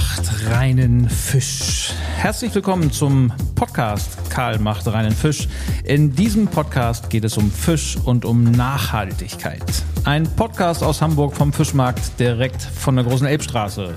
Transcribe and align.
Macht 0.00 0.46
reinen 0.50 1.10
Fisch. 1.10 1.92
Herzlich 2.16 2.54
willkommen 2.54 2.90
zum 2.90 3.30
Podcast 3.54 4.30
Karl 4.30 4.58
macht 4.58 4.86
reinen 4.86 5.12
Fisch. 5.12 5.46
In 5.84 6.14
diesem 6.14 6.46
Podcast 6.46 7.10
geht 7.10 7.24
es 7.24 7.36
um 7.36 7.50
Fisch 7.50 7.98
und 8.02 8.24
um 8.24 8.44
Nachhaltigkeit. 8.44 9.62
Ein 10.04 10.24
Podcast 10.36 10.82
aus 10.82 11.02
Hamburg 11.02 11.36
vom 11.36 11.52
Fischmarkt 11.52 12.18
direkt 12.18 12.62
von 12.62 12.96
der 12.96 13.04
großen 13.04 13.26
Elbstraße. 13.26 13.94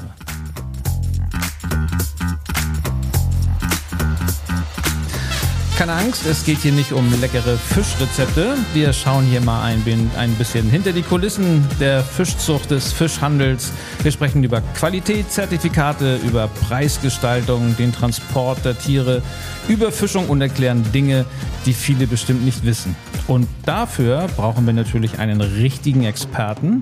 Keine 5.84 6.00
Angst, 6.00 6.26
es 6.26 6.46
geht 6.46 6.60
hier 6.60 6.72
nicht 6.72 6.94
um 6.94 7.14
leckere 7.20 7.58
Fischrezepte. 7.58 8.56
Wir 8.74 8.94
schauen 8.94 9.26
hier 9.26 9.42
mal 9.42 9.64
ein, 9.64 9.84
ein 10.18 10.34
bisschen 10.36 10.70
hinter 10.70 10.94
die 10.94 11.02
Kulissen 11.02 11.68
der 11.78 12.02
Fischzucht 12.06 12.72
des 12.72 12.94
Fischhandels. 12.94 13.74
Wir 14.02 14.14
sprechen 14.14 14.46
über 14.46 14.62
Qualitätszertifikate, 14.62 16.22
über 16.26 16.48
Preisgestaltung, 16.48 17.76
den 17.76 17.92
Transport 17.92 18.64
der 18.64 18.80
Tiere, 18.80 19.22
Überfischung 19.68 20.30
und 20.30 20.40
erklären 20.40 20.90
Dinge, 20.94 21.26
die 21.66 21.74
viele 21.74 22.08
bestimmt 22.08 22.46
nicht 22.46 22.64
wissen. 22.64 22.96
Und 23.28 23.50
dafür 23.66 24.30
brauchen 24.38 24.66
wir 24.66 24.72
natürlich 24.72 25.20
einen 25.20 25.42
richtigen 25.42 26.06
Experten. 26.06 26.82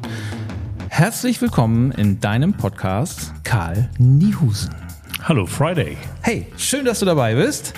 Herzlich 0.90 1.42
willkommen 1.42 1.92
in 1.92 2.20
deinem 2.20 2.54
Podcast, 2.54 3.34
Karl 3.44 3.90
Niehusen. 3.98 4.81
Hallo 5.24 5.46
Friday. 5.46 5.98
Hey, 6.24 6.48
schön, 6.58 6.84
dass 6.84 7.00
du 7.00 7.06
dabei 7.06 7.36
bist. 7.36 7.76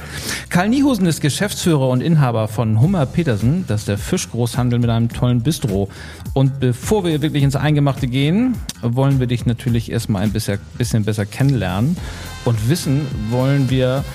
Karl 0.47 0.69
Niehusen 0.69 1.05
ist 1.05 1.19
Geschäftsführer 1.19 1.89
und 1.89 1.99
Inhaber 1.99 2.47
von 2.47 2.79
Hummer 2.79 3.05
Petersen, 3.05 3.65
das 3.67 3.81
ist 3.81 3.89
der 3.89 3.97
Fischgroßhandel 3.97 4.79
mit 4.79 4.89
einem 4.89 5.09
tollen 5.09 5.43
Bistro. 5.43 5.89
Und 6.33 6.61
bevor 6.61 7.03
wir 7.03 7.21
wirklich 7.21 7.43
ins 7.43 7.57
Eingemachte 7.57 8.07
gehen, 8.07 8.55
wollen 8.81 9.19
wir 9.19 9.27
dich 9.27 9.45
natürlich 9.45 9.91
erstmal 9.91 10.23
ein 10.23 10.31
bisschen, 10.31 11.03
besser 11.03 11.25
kennenlernen 11.25 11.97
und 12.45 12.69
wissen 12.69 13.05
wollen 13.29 13.69
wir, 13.69 14.05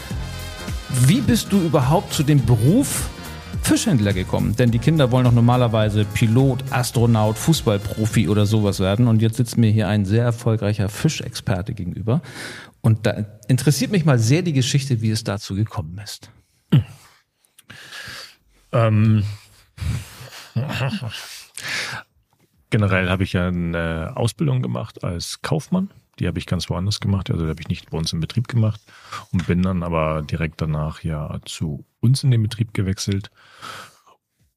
wie 1.06 1.20
bist 1.20 1.52
du 1.52 1.60
überhaupt 1.60 2.14
zu 2.14 2.22
dem 2.22 2.46
Beruf 2.46 3.10
Fischhändler 3.62 4.14
gekommen. 4.14 4.56
Denn 4.56 4.70
die 4.70 4.78
Kinder 4.78 5.12
wollen 5.12 5.24
doch 5.24 5.32
normalerweise 5.32 6.06
Pilot, 6.06 6.64
Astronaut, 6.70 7.36
Fußballprofi 7.36 8.28
oder 8.28 8.46
sowas 8.46 8.80
werden. 8.80 9.06
Und 9.06 9.20
jetzt 9.20 9.36
sitzt 9.36 9.58
mir 9.58 9.70
hier 9.70 9.88
ein 9.88 10.06
sehr 10.06 10.24
erfolgreicher 10.24 10.88
Fischexperte 10.88 11.74
gegenüber. 11.74 12.22
Und 12.88 13.04
da 13.04 13.22
interessiert 13.48 13.90
mich 13.90 14.06
mal 14.06 14.18
sehr 14.18 14.40
die 14.40 14.54
Geschichte, 14.54 15.02
wie 15.02 15.10
es 15.10 15.22
dazu 15.22 15.54
gekommen 15.54 16.00
ist. 16.02 16.30
Ähm. 18.72 19.24
Generell 22.70 23.10
habe 23.10 23.24
ich 23.24 23.34
ja 23.34 23.48
eine 23.48 24.12
Ausbildung 24.14 24.62
gemacht 24.62 25.04
als 25.04 25.42
Kaufmann. 25.42 25.90
Die 26.18 26.26
habe 26.26 26.38
ich 26.38 26.46
ganz 26.46 26.70
woanders 26.70 26.98
gemacht. 27.00 27.30
Also 27.30 27.44
die 27.44 27.50
habe 27.50 27.60
ich 27.60 27.68
nicht 27.68 27.90
bei 27.90 27.98
uns 27.98 28.14
im 28.14 28.20
Betrieb 28.20 28.48
gemacht 28.48 28.80
und 29.32 29.46
bin 29.46 29.60
dann 29.60 29.82
aber 29.82 30.22
direkt 30.22 30.62
danach 30.62 31.04
ja 31.04 31.40
zu 31.44 31.84
uns 32.00 32.24
in 32.24 32.30
den 32.30 32.42
Betrieb 32.42 32.72
gewechselt 32.72 33.30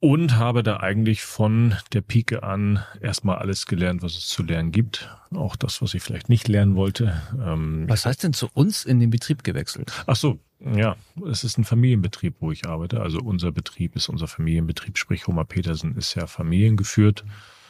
und 0.01 0.35
habe 0.35 0.63
da 0.63 0.77
eigentlich 0.77 1.21
von 1.21 1.75
der 1.93 2.01
Pike 2.01 2.41
an 2.41 2.83
erstmal 3.01 3.37
alles 3.37 3.67
gelernt, 3.67 4.01
was 4.01 4.17
es 4.17 4.27
zu 4.27 4.41
lernen 4.41 4.71
gibt. 4.71 5.15
Auch 5.33 5.55
das, 5.55 5.79
was 5.83 5.93
ich 5.93 6.01
vielleicht 6.01 6.27
nicht 6.27 6.47
lernen 6.47 6.75
wollte. 6.75 7.21
Ähm, 7.39 7.87
was 7.87 8.07
heißt 8.07 8.23
denn 8.23 8.33
zu 8.33 8.49
uns 8.53 8.83
in 8.83 8.99
den 8.99 9.11
Betrieb 9.11 9.43
gewechselt? 9.43 9.93
Ach 10.07 10.15
so, 10.15 10.39
ja, 10.59 10.95
es 11.29 11.43
ist 11.43 11.59
ein 11.59 11.65
Familienbetrieb, 11.65 12.37
wo 12.39 12.51
ich 12.51 12.67
arbeite. 12.67 12.99
Also 13.01 13.19
unser 13.19 13.51
Betrieb 13.51 13.95
ist 13.95 14.09
unser 14.09 14.27
Familienbetrieb, 14.27 14.97
sprich 14.97 15.27
Homer 15.27 15.45
Petersen 15.45 15.95
ist 15.95 16.15
ja 16.15 16.25
familiengeführt 16.25 17.23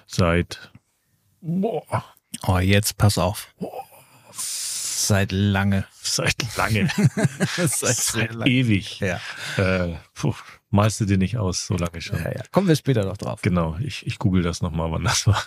seit 0.07 0.71
boah. 1.41 2.05
Oh, 2.47 2.59
jetzt 2.59 2.97
pass 2.97 3.17
auf. 3.17 3.53
Boah. 3.59 3.83
Seit 4.31 5.33
lange. 5.33 5.83
Seit 6.01 6.55
lange. 6.55 6.87
seit, 7.57 7.69
seit 7.69 8.33
lange. 8.33 8.49
ewig. 8.49 9.01
Ja. 9.01 9.19
Äh, 9.57 9.95
puh 10.13 10.33
malst 10.71 11.01
du 11.01 11.05
dir 11.05 11.17
nicht 11.17 11.37
aus, 11.37 11.67
so 11.67 11.75
lange 11.75 12.01
schon. 12.01 12.17
Ja, 12.17 12.31
ja. 12.31 12.41
Kommen 12.51 12.67
wir 12.67 12.75
später 12.75 13.05
noch 13.05 13.17
drauf. 13.17 13.41
Genau, 13.41 13.77
ich, 13.79 14.07
ich 14.07 14.17
google 14.17 14.41
das 14.41 14.61
nochmal, 14.61 14.91
wann 14.91 15.03
das 15.03 15.27
war. 15.27 15.43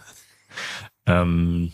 ähm, 1.07 1.73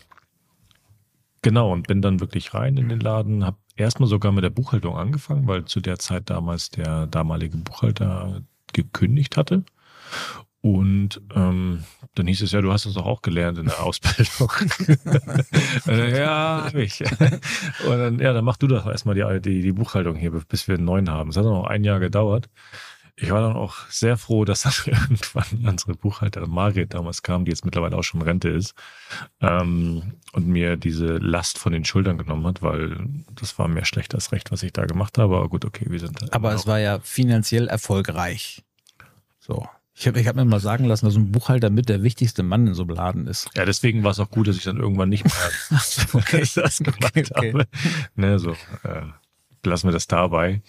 genau, 1.43 1.73
und 1.73 1.87
bin 1.87 2.01
dann 2.01 2.21
wirklich 2.21 2.55
rein 2.55 2.77
in 2.77 2.89
den 2.89 3.01
Laden, 3.01 3.45
habe 3.45 3.59
erstmal 3.77 4.09
sogar 4.09 4.33
mit 4.33 4.45
der 4.45 4.51
Buchhaltung 4.51 4.97
angefangen, 4.97 5.47
weil 5.47 5.65
zu 5.65 5.81
der 5.81 5.99
Zeit 5.99 6.31
damals 6.31 6.71
der 6.71 7.07
damalige 7.07 7.57
Buchhalter 7.59 8.43
gekündigt 8.73 9.37
hatte. 9.37 9.65
Und 10.63 11.23
ähm, 11.35 11.85
dann 12.15 12.27
hieß 12.27 12.43
es 12.43 12.53
ja, 12.53 12.61
du 12.61 12.71
hast 12.71 12.85
es 12.85 12.93
doch 12.93 13.07
auch 13.07 13.23
gelernt 13.23 13.59
in 13.59 13.65
der 13.65 13.81
Ausbildung. 13.83 14.51
ja, 16.15 16.65
habe 16.67 16.83
ich. 16.83 17.01
Und 17.01 17.99
dann, 17.99 18.19
ja, 18.19 18.33
dann 18.35 18.45
mach 18.45 18.59
du 18.59 18.67
doch 18.67 18.87
erstmal 18.87 19.15
die, 19.15 19.41
die, 19.41 19.63
die 19.63 19.73
Buchhaltung 19.73 20.17
hier, 20.17 20.31
bis 20.31 20.69
wir 20.69 20.75
einen 20.77 20.85
neuen 20.85 21.09
haben. 21.09 21.31
Es 21.31 21.37
hat 21.37 21.45
noch 21.45 21.65
ein 21.65 21.83
Jahr 21.83 21.99
gedauert 21.99 22.49
ich 23.21 23.31
war 23.31 23.43
dann 23.43 23.57
auch 23.57 23.87
sehr 23.89 24.17
froh, 24.17 24.45
dass 24.45 24.63
dann 24.63 24.73
irgendwann 24.87 25.67
unsere 25.69 25.95
Buchhalterin 25.95 26.51
Margret 26.51 26.95
damals 26.95 27.23
kam, 27.23 27.45
die 27.45 27.51
jetzt 27.51 27.65
mittlerweile 27.65 27.97
auch 27.97 28.03
schon 28.03 28.23
Rente 28.23 28.49
ist, 28.49 28.75
ähm, 29.41 30.15
und 30.33 30.49
mir 30.49 30.77
diese 30.77 31.19
Last 31.19 31.59
von 31.59 31.73
den 31.73 31.85
Schultern 31.85 32.19
genommen 32.19 32.47
hat, 32.47 32.63
weil 32.63 32.97
das 33.35 33.59
war 33.59 33.69
mehr 33.69 33.85
schlecht 33.85 34.15
als 34.15 34.33
recht, 34.33 34.51
was 34.51 34.63
ich 34.63 34.73
da 34.73 34.87
gemacht 34.87 35.19
habe. 35.19 35.37
Aber 35.37 35.49
gut, 35.49 35.65
okay, 35.65 35.87
wir 35.89 36.01
sind. 36.01 36.33
Aber 36.33 36.55
es 36.55 36.67
war 36.67 36.79
ja 36.79 37.01
finanziell 37.01 37.69
erfolgreich. 37.69 38.65
So. 39.39 39.67
Ich 39.95 40.07
habe 40.07 40.19
ich 40.19 40.27
hab 40.27 40.37
mir 40.37 40.47
mal 40.47 40.61
sagen 40.61 40.87
lassen, 40.87 41.05
dass 41.05 41.17
ein 41.17 41.31
Buchhalter 41.31 41.69
mit 41.69 41.91
der 41.91 42.03
wichtigste 42.03 42.43
Mann 42.43 42.67
in 42.67 42.75
so 42.75 42.85
einem 42.85 42.97
Laden 42.97 43.27
ist. 43.27 43.51
Ja, 43.55 43.67
deswegen 43.67 44.03
war 44.03 44.13
es 44.13 44.19
auch 44.19 44.31
gut, 44.31 44.49
dass 44.49 44.57
ich 44.57 44.65
dann 44.65 44.79
irgendwann 44.79 45.11
nicht 45.11 45.25
mehr 45.25 45.35
okay. 46.15 46.49
das 46.55 46.79
gemacht 46.79 47.05
okay, 47.05 47.25
okay. 47.31 47.53
habe. 47.53 47.67
Ne, 48.15 48.39
so, 48.39 48.53
äh, 48.85 49.03
lassen 49.63 49.89
wir 49.89 49.93
das 49.93 50.07
dabei. 50.07 50.63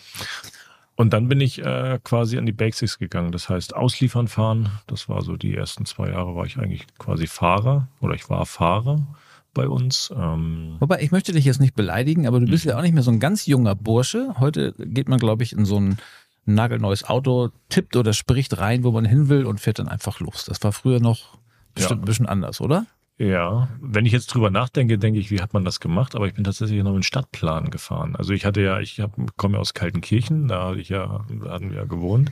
Und 0.95 1.13
dann 1.13 1.27
bin 1.29 1.41
ich 1.41 1.63
äh, 1.63 1.99
quasi 2.03 2.37
an 2.37 2.45
die 2.45 2.51
Basics 2.51 2.99
gegangen. 2.99 3.31
Das 3.31 3.49
heißt, 3.49 3.75
ausliefern 3.75 4.27
fahren. 4.27 4.69
Das 4.87 5.09
war 5.09 5.21
so 5.21 5.35
die 5.35 5.55
ersten 5.55 5.85
zwei 5.85 6.09
Jahre 6.09 6.35
war 6.35 6.45
ich 6.45 6.57
eigentlich 6.57 6.85
quasi 6.97 7.27
Fahrer 7.27 7.87
oder 8.01 8.13
ich 8.13 8.29
war 8.29 8.45
Fahrer 8.45 9.07
bei 9.53 9.67
uns. 9.67 10.13
Ähm 10.15 10.75
Wobei, 10.79 11.01
ich 11.01 11.11
möchte 11.11 11.31
dich 11.31 11.45
jetzt 11.45 11.59
nicht 11.59 11.75
beleidigen, 11.75 12.27
aber 12.27 12.39
du 12.39 12.45
bist 12.45 12.65
mhm. 12.65 12.71
ja 12.71 12.77
auch 12.77 12.81
nicht 12.81 12.93
mehr 12.93 13.03
so 13.03 13.11
ein 13.11 13.19
ganz 13.19 13.45
junger 13.45 13.75
Bursche. 13.75 14.35
Heute 14.39 14.73
geht 14.77 15.09
man, 15.09 15.19
glaube 15.19 15.43
ich, 15.43 15.53
in 15.53 15.65
so 15.65 15.79
ein 15.79 15.97
nagelneues 16.45 17.03
Auto, 17.03 17.49
tippt 17.69 17.95
oder 17.95 18.13
spricht 18.13 18.57
rein, 18.57 18.83
wo 18.83 18.91
man 18.91 19.05
hin 19.05 19.29
will 19.29 19.45
und 19.45 19.59
fährt 19.59 19.79
dann 19.79 19.87
einfach 19.87 20.19
los. 20.19 20.45
Das 20.45 20.61
war 20.63 20.71
früher 20.71 20.99
noch 20.99 21.37
bestimmt 21.73 21.99
ja. 21.99 22.03
ein 22.03 22.05
bisschen 22.05 22.25
anders, 22.25 22.61
oder? 22.61 22.85
Ja, 23.21 23.69
wenn 23.79 24.07
ich 24.07 24.13
jetzt 24.13 24.33
drüber 24.33 24.49
nachdenke, 24.49 24.97
denke 24.97 25.19
ich, 25.19 25.29
wie 25.29 25.41
hat 25.41 25.53
man 25.53 25.63
das 25.63 25.79
gemacht? 25.79 26.15
Aber 26.15 26.25
ich 26.25 26.33
bin 26.33 26.43
tatsächlich 26.43 26.81
noch 26.81 26.95
in 26.95 27.03
Stadtplan 27.03 27.69
gefahren. 27.69 28.15
Also 28.15 28.33
ich 28.33 28.45
hatte 28.45 28.61
ja, 28.61 28.79
ich 28.79 28.99
hab, 28.99 29.15
komme 29.37 29.55
ja 29.55 29.59
aus 29.59 29.75
Kaltenkirchen, 29.75 30.47
da 30.47 30.69
hatte 30.69 30.79
ich 30.79 30.89
ja, 30.89 31.23
da 31.43 31.51
hatten 31.51 31.69
wir 31.69 31.77
ja 31.77 31.85
gewohnt 31.85 32.31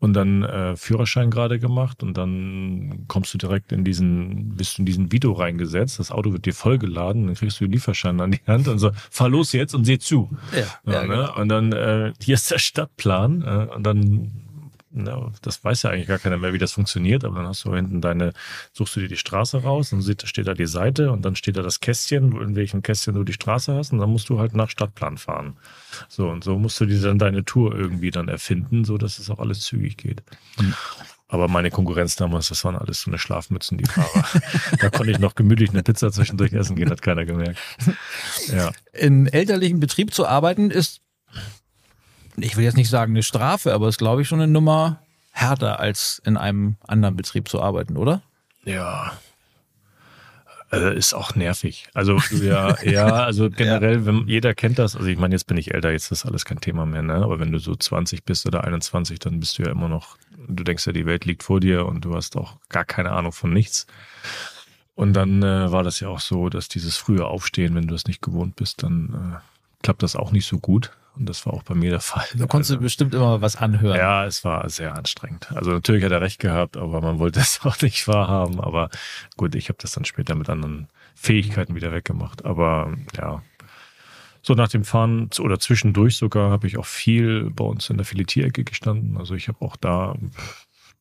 und 0.00 0.14
dann 0.14 0.42
äh, 0.42 0.74
Führerschein 0.74 1.30
gerade 1.30 1.60
gemacht 1.60 2.02
und 2.02 2.18
dann 2.18 3.04
kommst 3.06 3.34
du 3.34 3.38
direkt 3.38 3.70
in 3.70 3.84
diesen, 3.84 4.56
bist 4.56 4.78
du 4.78 4.82
in 4.82 4.86
diesen 4.86 5.12
Video 5.12 5.30
reingesetzt, 5.30 6.00
das 6.00 6.10
Auto 6.10 6.32
wird 6.32 6.44
dir 6.44 6.54
vollgeladen, 6.54 7.26
dann 7.26 7.36
kriegst 7.36 7.60
du 7.60 7.64
den 7.64 7.72
Lieferschein 7.72 8.20
an 8.20 8.32
die 8.32 8.40
Hand 8.48 8.66
und 8.66 8.80
so, 8.80 8.90
fahr 9.10 9.28
los 9.28 9.52
jetzt 9.52 9.76
und 9.76 9.84
seh 9.84 10.00
zu. 10.00 10.36
Ja, 10.52 10.92
ja, 10.92 10.92
ja 10.92 11.06
ne? 11.06 11.16
Genau. 11.16 11.40
Und 11.40 11.48
dann, 11.48 11.72
äh, 11.72 12.12
hier 12.20 12.34
ist 12.34 12.50
der 12.50 12.58
Stadtplan 12.58 13.42
äh, 13.42 13.74
und 13.76 13.84
dann 13.84 14.45
das 15.42 15.62
weiß 15.62 15.82
ja 15.82 15.90
eigentlich 15.90 16.08
gar 16.08 16.18
keiner 16.18 16.38
mehr, 16.38 16.52
wie 16.52 16.58
das 16.58 16.72
funktioniert, 16.72 17.24
aber 17.24 17.36
dann 17.36 17.48
hast 17.48 17.64
du 17.64 17.74
hinten 17.74 18.00
deine, 18.00 18.32
suchst 18.72 18.96
du 18.96 19.00
dir 19.00 19.08
die 19.08 19.16
Straße 19.16 19.62
raus, 19.62 19.90
dann 19.90 20.02
steht 20.02 20.46
da 20.46 20.54
die 20.54 20.66
Seite 20.66 21.12
und 21.12 21.24
dann 21.24 21.36
steht 21.36 21.56
da 21.56 21.62
das 21.62 21.80
Kästchen, 21.80 22.40
in 22.40 22.56
welchem 22.56 22.82
Kästchen 22.82 23.14
du 23.14 23.24
die 23.24 23.32
Straße 23.32 23.74
hast 23.74 23.92
und 23.92 23.98
dann 23.98 24.10
musst 24.10 24.28
du 24.28 24.38
halt 24.38 24.54
nach 24.54 24.70
Stadtplan 24.70 25.18
fahren. 25.18 25.56
So, 26.08 26.28
und 26.28 26.44
so 26.44 26.58
musst 26.58 26.80
du 26.80 26.86
dir 26.86 27.00
dann 27.00 27.18
deine 27.18 27.44
Tour 27.44 27.74
irgendwie 27.74 28.10
dann 28.10 28.28
erfinden, 28.28 28.84
so 28.84 28.98
dass 28.98 29.18
es 29.18 29.30
auch 29.30 29.38
alles 29.38 29.60
zügig 29.60 29.96
geht. 29.96 30.22
Mhm. 30.58 30.74
Aber 31.28 31.48
meine 31.48 31.70
Konkurrenz 31.70 32.14
damals, 32.14 32.48
das 32.48 32.64
waren 32.64 32.76
alles 32.76 33.00
so 33.02 33.10
eine 33.10 33.18
Schlafmützen, 33.18 33.78
die 33.78 33.84
Fahrer. 33.84 34.24
da 34.80 34.90
konnte 34.90 35.10
ich 35.10 35.18
noch 35.18 35.34
gemütlich 35.34 35.70
eine 35.70 35.82
Pizza 35.82 36.12
zwischendurch 36.12 36.52
essen 36.52 36.76
gehen, 36.76 36.90
hat 36.90 37.02
keiner 37.02 37.24
gemerkt. 37.24 37.58
Ja. 38.48 38.70
Im 38.92 39.26
elterlichen 39.26 39.80
Betrieb 39.80 40.14
zu 40.14 40.26
arbeiten 40.26 40.70
ist 40.70 41.00
ich 42.38 42.56
will 42.56 42.64
jetzt 42.64 42.76
nicht 42.76 42.90
sagen 42.90 43.12
eine 43.12 43.22
Strafe, 43.22 43.72
aber 43.72 43.88
es 43.88 43.94
ist, 43.94 43.98
glaube 43.98 44.22
ich, 44.22 44.28
schon 44.28 44.40
eine 44.40 44.52
Nummer 44.52 45.00
härter, 45.30 45.80
als 45.80 46.20
in 46.24 46.36
einem 46.36 46.76
anderen 46.86 47.16
Betrieb 47.16 47.48
zu 47.48 47.62
arbeiten, 47.62 47.96
oder? 47.96 48.22
Ja. 48.64 49.12
Äh, 50.72 50.96
ist 50.96 51.14
auch 51.14 51.34
nervig. 51.34 51.88
Also 51.94 52.18
ja, 52.42 52.76
ja, 52.84 53.06
also 53.06 53.50
generell, 53.50 53.96
ja. 53.96 54.06
wenn 54.06 54.26
jeder 54.26 54.54
kennt 54.54 54.78
das, 54.78 54.96
also 54.96 55.06
ich 55.08 55.18
meine, 55.18 55.34
jetzt 55.34 55.46
bin 55.46 55.56
ich 55.56 55.72
älter, 55.72 55.92
jetzt 55.92 56.10
ist 56.10 56.26
alles 56.26 56.44
kein 56.44 56.60
Thema 56.60 56.86
mehr, 56.86 57.02
ne? 57.02 57.14
Aber 57.14 57.38
wenn 57.38 57.52
du 57.52 57.58
so 57.58 57.76
20 57.76 58.24
bist 58.24 58.46
oder 58.46 58.64
21, 58.64 59.18
dann 59.20 59.38
bist 59.38 59.58
du 59.58 59.62
ja 59.62 59.70
immer 59.70 59.88
noch, 59.88 60.16
du 60.48 60.64
denkst 60.64 60.86
ja, 60.86 60.92
die 60.92 61.06
Welt 61.06 61.24
liegt 61.24 61.44
vor 61.44 61.60
dir 61.60 61.86
und 61.86 62.04
du 62.04 62.14
hast 62.14 62.36
auch 62.36 62.56
gar 62.68 62.84
keine 62.84 63.12
Ahnung 63.12 63.32
von 63.32 63.52
nichts. 63.52 63.86
Und 64.94 65.12
dann 65.12 65.42
äh, 65.42 65.70
war 65.70 65.84
das 65.84 66.00
ja 66.00 66.08
auch 66.08 66.20
so, 66.20 66.48
dass 66.48 66.68
dieses 66.68 66.96
frühe 66.96 67.26
Aufstehen, 67.26 67.74
wenn 67.74 67.86
du 67.86 67.92
das 67.92 68.06
nicht 68.06 68.22
gewohnt 68.22 68.56
bist, 68.56 68.82
dann 68.82 69.36
äh, 69.36 69.82
klappt 69.82 70.02
das 70.02 70.16
auch 70.16 70.32
nicht 70.32 70.46
so 70.46 70.58
gut. 70.58 70.90
Und 71.16 71.28
das 71.28 71.46
war 71.46 71.54
auch 71.54 71.62
bei 71.62 71.74
mir 71.74 71.90
der 71.90 72.00
Fall. 72.00 72.26
Da 72.34 72.46
konntest 72.46 72.70
also, 72.70 72.76
du 72.76 72.82
bestimmt 72.82 73.14
immer 73.14 73.40
was 73.40 73.56
anhören. 73.56 73.96
Ja, 73.96 74.26
es 74.26 74.44
war 74.44 74.68
sehr 74.68 74.94
anstrengend. 74.94 75.50
Also 75.54 75.70
natürlich 75.70 76.04
hat 76.04 76.12
er 76.12 76.20
recht 76.20 76.38
gehabt, 76.38 76.76
aber 76.76 77.00
man 77.00 77.18
wollte 77.18 77.40
es 77.46 77.60
auch 77.64 77.80
nicht 77.80 78.06
wahrhaben. 78.06 78.60
Aber 78.60 78.90
gut, 79.36 79.54
ich 79.54 79.68
habe 79.68 79.78
das 79.80 79.92
dann 79.92 80.04
später 80.04 80.34
mit 80.34 80.50
anderen 80.50 80.88
Fähigkeiten 81.14 81.74
wieder 81.74 81.92
weggemacht. 81.92 82.44
Aber 82.44 82.94
ja, 83.16 83.42
So 84.42 84.54
nach 84.54 84.68
dem 84.68 84.84
Fahren 84.84 85.30
oder 85.40 85.58
zwischendurch 85.58 86.16
sogar 86.18 86.52
habe 86.52 86.68
ich 86.68 86.78
auch 86.78 86.86
viel 86.86 87.50
bei 87.50 87.64
uns 87.64 87.90
in 87.90 87.96
der 87.96 88.06
Filetierecke 88.06 88.62
gestanden. 88.62 89.16
Also 89.16 89.34
ich 89.34 89.48
habe 89.48 89.60
auch 89.60 89.76
da 89.76 90.14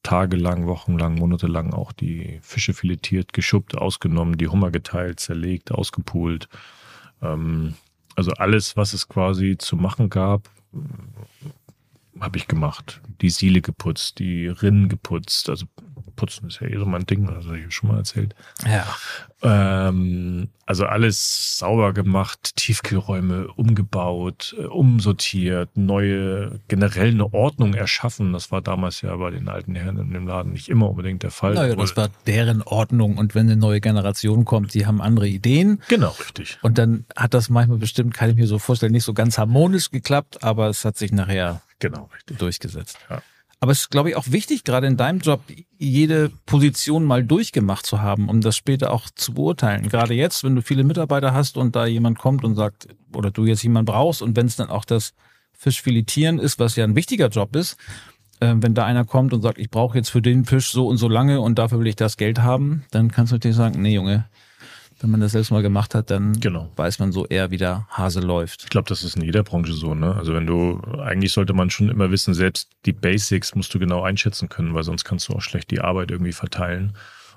tagelang, 0.01 0.65
wochenlang, 0.65 1.15
monatelang 1.15 1.73
auch 1.73 1.91
die 1.91 2.39
Fische 2.41 2.73
filetiert, 2.73 3.33
geschuppt, 3.33 3.77
ausgenommen, 3.77 4.37
die 4.37 4.47
Hummer 4.47 4.71
geteilt, 4.71 5.19
zerlegt, 5.19 5.71
ausgepult. 5.71 6.47
Ähm, 7.21 7.75
also 8.15 8.31
alles, 8.31 8.77
was 8.77 8.93
es 8.93 9.07
quasi 9.07 9.57
zu 9.57 9.75
machen 9.75 10.09
gab, 10.09 10.49
habe 12.19 12.37
ich 12.37 12.47
gemacht. 12.47 13.01
Die 13.21 13.29
Siele 13.29 13.61
geputzt, 13.61 14.19
die 14.19 14.47
Rinnen 14.47 14.89
geputzt, 14.89 15.49
also 15.49 15.65
putzen 16.15 16.47
ist 16.47 16.59
ja 16.61 16.67
eh 16.67 16.77
so 16.77 16.85
mein 16.85 17.05
Ding, 17.05 17.25
das 17.27 17.45
habe 17.45 17.59
ich 17.59 17.73
schon 17.73 17.89
mal 17.89 17.97
erzählt. 17.97 18.35
Ja. 18.65 18.85
Ähm, 19.41 20.49
also 20.65 20.85
alles 20.85 21.59
sauber 21.59 21.93
gemacht, 21.93 22.55
Tiefkühlräume 22.55 23.47
umgebaut, 23.49 24.55
äh, 24.57 24.63
umsortiert, 24.65 25.77
neue, 25.77 26.59
generell 26.67 27.09
eine 27.09 27.33
Ordnung 27.33 27.73
erschaffen. 27.73 28.33
Das 28.33 28.51
war 28.51 28.61
damals 28.61 29.01
ja 29.01 29.15
bei 29.15 29.29
den 29.31 29.47
alten 29.49 29.75
Herren 29.75 29.97
in 29.99 30.11
dem 30.11 30.27
Laden 30.27 30.53
nicht 30.53 30.69
immer 30.69 30.89
unbedingt 30.89 31.23
der 31.23 31.31
Fall. 31.31 31.53
Naja, 31.53 31.75
das 31.75 31.95
war 31.95 32.09
deren 32.25 32.61
Ordnung 32.63 33.17
und 33.17 33.35
wenn 33.35 33.45
eine 33.47 33.57
neue 33.57 33.81
Generation 33.81 34.45
kommt, 34.45 34.73
die 34.73 34.85
haben 34.85 35.01
andere 35.01 35.27
Ideen. 35.27 35.81
Genau, 35.89 36.15
richtig. 36.19 36.57
Und 36.63 36.77
dann 36.77 37.05
hat 37.15 37.33
das 37.33 37.49
manchmal 37.49 37.77
bestimmt, 37.77 38.13
kann 38.13 38.29
ich 38.29 38.35
mir 38.35 38.47
so 38.47 38.57
vorstellen, 38.57 38.93
nicht 38.93 39.03
so 39.03 39.13
ganz 39.13 39.37
harmonisch 39.37 39.91
geklappt, 39.91 40.43
aber 40.43 40.69
es 40.69 40.85
hat 40.85 40.97
sich 40.97 41.11
nachher 41.11 41.61
Genau, 41.79 42.09
richtig. 42.13 42.37
durchgesetzt. 42.37 42.97
Ja. 43.09 43.21
Aber 43.59 43.71
es 43.71 43.81
ist, 43.81 43.91
glaube 43.91 44.09
ich, 44.09 44.15
auch 44.15 44.31
wichtig, 44.31 44.63
gerade 44.63 44.87
in 44.87 44.97
deinem 44.97 45.19
Job, 45.19 45.41
jede 45.77 46.29
Position 46.45 47.03
mal 47.03 47.23
durchgemacht 47.23 47.85
zu 47.85 48.01
haben, 48.01 48.29
um 48.29 48.41
das 48.41 48.55
später 48.55 48.91
auch 48.91 49.09
zu 49.09 49.33
beurteilen. 49.33 49.89
Gerade 49.89 50.13
jetzt, 50.13 50.43
wenn 50.43 50.55
du 50.55 50.61
viele 50.61 50.83
Mitarbeiter 50.83 51.33
hast 51.33 51.57
und 51.57 51.75
da 51.75 51.85
jemand 51.85 52.19
kommt 52.19 52.43
und 52.43 52.55
sagt, 52.55 52.87
oder 53.13 53.31
du 53.31 53.45
jetzt 53.45 53.63
jemand 53.63 53.87
brauchst 53.87 54.21
und 54.21 54.35
wenn 54.35 54.45
es 54.45 54.55
dann 54.55 54.69
auch 54.69 54.85
das 54.85 55.13
Fischfiletieren 55.53 56.37
ist, 56.37 56.59
was 56.59 56.75
ja 56.75 56.83
ein 56.83 56.95
wichtiger 56.95 57.29
Job 57.29 57.55
ist, 57.55 57.77
äh, 58.39 58.53
wenn 58.57 58.73
da 58.73 58.85
einer 58.85 59.05
kommt 59.05 59.33
und 59.33 59.41
sagt, 59.41 59.57
ich 59.57 59.69
brauche 59.69 59.97
jetzt 59.97 60.09
für 60.09 60.21
den 60.21 60.45
Fisch 60.45 60.71
so 60.71 60.87
und 60.87 60.97
so 60.97 61.07
lange 61.07 61.41
und 61.41 61.57
dafür 61.57 61.79
will 61.79 61.87
ich 61.87 61.95
das 61.95 62.17
Geld 62.17 62.41
haben, 62.41 62.83
dann 62.91 63.11
kannst 63.11 63.31
du 63.31 63.35
natürlich 63.35 63.57
sagen, 63.57 63.81
nee, 63.81 63.95
Junge, 63.95 64.25
wenn 64.99 65.09
man 65.11 65.19
das 65.19 65.33
selbst 65.33 65.51
mal 65.51 65.61
gemacht 65.61 65.93
hat, 65.95 66.09
dann 66.09 66.39
Genau. 66.39 66.71
weiß 66.75 66.99
man 66.99 67.11
so 67.11 67.25
eher, 67.25 67.51
wie 67.51 67.57
der 67.57 67.87
Hase 67.89 68.21
läuft. 68.21 68.63
Ich 68.63 68.69
glaube, 68.69 68.87
das 68.89 69.03
ist 69.03 69.15
in 69.17 69.23
jeder 69.23 69.43
Branche 69.43 69.73
so, 69.73 69.93
ne? 69.93 70.15
Also 70.15 70.33
wenn 70.33 70.45
du, 70.47 70.79
eigentlich 71.03 71.33
sollte 71.33 71.53
man 71.53 71.69
schon 71.69 71.89
immer 71.89 72.11
wissen, 72.11 72.33
selbst 72.33 72.69
die 72.85 72.93
Basics 72.93 73.55
musst 73.55 73.73
du 73.73 73.79
genau 73.79 74.03
einschätzen 74.03 74.49
können, 74.49 74.73
weil 74.73 74.83
sonst 74.83 75.03
kannst 75.03 75.27
du 75.29 75.33
auch 75.33 75.41
schlecht 75.41 75.71
die 75.71 75.81
Arbeit 75.81 76.11
irgendwie 76.11 76.33
verteilen. 76.33 76.93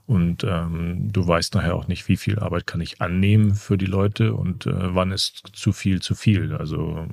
Und 0.07 0.43
ähm, 0.45 1.13
du 1.13 1.27
weißt 1.27 1.55
nachher 1.55 1.75
auch 1.75 1.87
nicht, 1.87 2.09
wie 2.09 2.17
viel 2.17 2.39
Arbeit 2.39 2.67
kann 2.67 2.81
ich 2.81 3.03
annehmen 3.03 3.55
für 3.55 3.77
die 3.77 3.87
Leute 3.87 4.33
und 4.35 4.65
äh, 4.67 4.95
wann 4.95 5.11
ist 5.13 5.51
zu 5.53 5.73
viel 5.73 6.01
zu 6.01 6.15
viel. 6.15 6.55
Also 6.55 7.07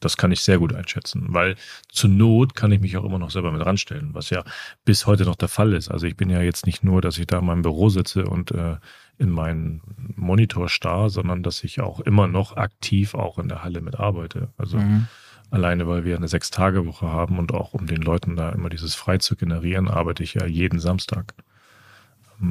das 0.00 0.16
kann 0.16 0.32
ich 0.32 0.40
sehr 0.40 0.58
gut 0.58 0.74
einschätzen, 0.74 1.26
weil 1.28 1.56
zur 1.88 2.10
Not 2.10 2.54
kann 2.54 2.72
ich 2.72 2.80
mich 2.80 2.96
auch 2.96 3.04
immer 3.04 3.18
noch 3.18 3.30
selber 3.30 3.52
mit 3.52 3.64
ranstellen, 3.64 4.10
was 4.12 4.30
ja 4.30 4.42
bis 4.84 5.06
heute 5.06 5.24
noch 5.24 5.36
der 5.36 5.48
Fall 5.48 5.72
ist. 5.74 5.90
Also 5.90 6.06
ich 6.06 6.16
bin 6.16 6.30
ja 6.30 6.40
jetzt 6.40 6.66
nicht 6.66 6.82
nur, 6.82 7.00
dass 7.02 7.18
ich 7.18 7.26
da 7.26 7.38
in 7.38 7.46
meinem 7.46 7.62
Büro 7.62 7.88
sitze 7.90 8.24
und 8.24 8.50
äh, 8.50 8.76
in 9.18 9.30
meinen 9.30 9.82
Monitor 10.16 10.68
starr, 10.68 11.10
sondern 11.10 11.42
dass 11.42 11.62
ich 11.62 11.80
auch 11.80 12.00
immer 12.00 12.26
noch 12.26 12.56
aktiv 12.56 13.14
auch 13.14 13.38
in 13.38 13.48
der 13.48 13.62
Halle 13.62 13.82
mitarbeite. 13.82 14.48
Also 14.56 14.78
Mhm. 14.78 15.06
alleine, 15.50 15.86
weil 15.86 16.04
wir 16.04 16.16
eine 16.16 16.28
Sechs-Tage-Woche 16.28 17.06
haben 17.12 17.38
und 17.38 17.52
auch 17.52 17.74
um 17.74 17.86
den 17.86 18.00
Leuten 18.00 18.36
da 18.36 18.50
immer 18.50 18.70
dieses 18.70 18.94
frei 18.94 19.18
zu 19.18 19.36
generieren, 19.36 19.88
arbeite 19.88 20.22
ich 20.22 20.34
ja 20.34 20.46
jeden 20.46 20.80
Samstag. 20.80 21.34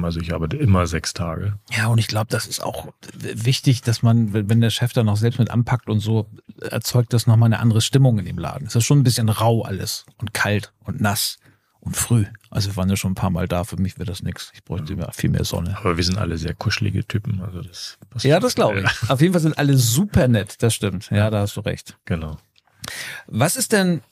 Also 0.02 0.20
ich 0.20 0.32
arbeite 0.32 0.56
immer 0.56 0.86
sechs 0.86 1.14
Tage. 1.14 1.58
Ja, 1.70 1.88
und 1.88 1.98
ich 1.98 2.08
glaube, 2.08 2.28
das 2.30 2.46
ist 2.46 2.62
auch 2.62 2.88
wichtig, 3.12 3.82
dass 3.82 4.02
man, 4.02 4.32
wenn 4.32 4.60
der 4.60 4.70
Chef 4.70 4.92
da 4.92 5.02
noch 5.02 5.16
selbst 5.16 5.38
mit 5.38 5.50
anpackt 5.50 5.88
und 5.88 6.00
so, 6.00 6.26
erzeugt 6.60 7.12
das 7.12 7.26
nochmal 7.26 7.46
eine 7.48 7.58
andere 7.58 7.80
Stimmung 7.80 8.18
in 8.18 8.24
dem 8.24 8.38
Laden. 8.38 8.66
Es 8.66 8.74
ist 8.74 8.84
schon 8.84 9.00
ein 9.00 9.04
bisschen 9.04 9.28
rau 9.28 9.62
alles 9.62 10.06
und 10.18 10.32
kalt 10.34 10.72
und 10.84 11.00
nass 11.00 11.38
und 11.80 11.96
früh. 11.96 12.26
Also 12.50 12.70
wir 12.70 12.76
waren 12.76 12.88
ja 12.88 12.96
schon 12.96 13.12
ein 13.12 13.16
paar 13.16 13.30
Mal 13.30 13.48
da, 13.48 13.64
für 13.64 13.76
mich 13.76 13.96
wäre 13.98 14.06
das 14.06 14.22
nichts. 14.22 14.50
Ich 14.54 14.64
bräuchte 14.64 14.94
mehr, 14.96 15.10
viel 15.12 15.30
mehr 15.30 15.44
Sonne. 15.44 15.76
Aber 15.78 15.96
wir 15.96 16.04
sind 16.04 16.18
alle 16.18 16.36
sehr 16.38 16.54
kuschelige 16.54 17.06
Typen. 17.06 17.40
Also 17.42 17.62
das 17.62 17.98
Ja, 18.22 18.38
das 18.38 18.54
glaube 18.54 18.82
ich. 18.82 19.10
Auf 19.10 19.20
jeden 19.20 19.32
Fall 19.32 19.42
sind 19.42 19.58
alle 19.58 19.76
super 19.76 20.28
nett, 20.28 20.62
das 20.62 20.74
stimmt. 20.74 21.10
Ja, 21.10 21.30
da 21.30 21.40
hast 21.40 21.56
du 21.56 21.60
recht. 21.60 21.96
Genau. 22.04 22.36
Was 23.26 23.56
ist 23.56 23.72
denn, 23.72 24.02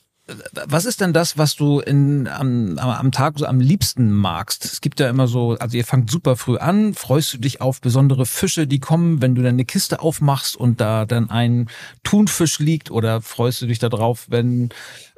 was 0.65 0.85
ist 0.85 1.01
denn 1.01 1.13
das, 1.13 1.37
was 1.37 1.55
du 1.55 1.79
in, 1.79 2.27
am, 2.27 2.77
am, 2.77 3.11
Tag 3.11 3.37
so 3.37 3.45
am 3.45 3.59
liebsten 3.59 4.11
magst? 4.11 4.65
Es 4.65 4.81
gibt 4.81 4.99
ja 4.99 5.09
immer 5.09 5.27
so, 5.27 5.57
also 5.59 5.77
ihr 5.77 5.85
fangt 5.85 6.09
super 6.09 6.35
früh 6.35 6.57
an, 6.57 6.93
freust 6.93 7.33
du 7.33 7.37
dich 7.37 7.61
auf 7.61 7.81
besondere 7.81 8.25
Fische, 8.25 8.67
die 8.67 8.79
kommen, 8.79 9.21
wenn 9.21 9.35
du 9.35 9.41
dann 9.41 9.55
eine 9.55 9.65
Kiste 9.65 10.01
aufmachst 10.01 10.55
und 10.55 10.81
da 10.81 11.05
dann 11.05 11.29
ein 11.29 11.69
Thunfisch 12.03 12.59
liegt 12.59 12.91
oder 12.91 13.21
freust 13.21 13.61
du 13.61 13.67
dich 13.67 13.79
darauf, 13.79 14.27
wenn 14.29 14.69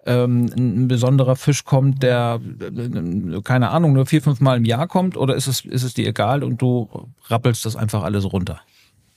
ähm, 0.05 0.51
ein, 0.55 0.87
besonderer 0.87 1.35
Fisch 1.35 1.63
kommt, 1.63 2.01
der, 2.03 2.39
äh, 2.59 3.41
keine 3.43 3.69
Ahnung, 3.69 3.93
nur 3.93 4.05
vier, 4.05 4.21
fünf 4.21 4.39
Mal 4.39 4.57
im 4.57 4.65
Jahr 4.65 4.87
kommt 4.87 5.17
oder 5.17 5.35
ist 5.35 5.47
es, 5.47 5.65
ist 5.65 5.83
es 5.83 5.93
dir 5.93 6.07
egal 6.07 6.43
und 6.43 6.61
du 6.61 6.89
rappelst 7.27 7.65
das 7.65 7.75
einfach 7.75 8.03
alles 8.03 8.31
runter? 8.31 8.61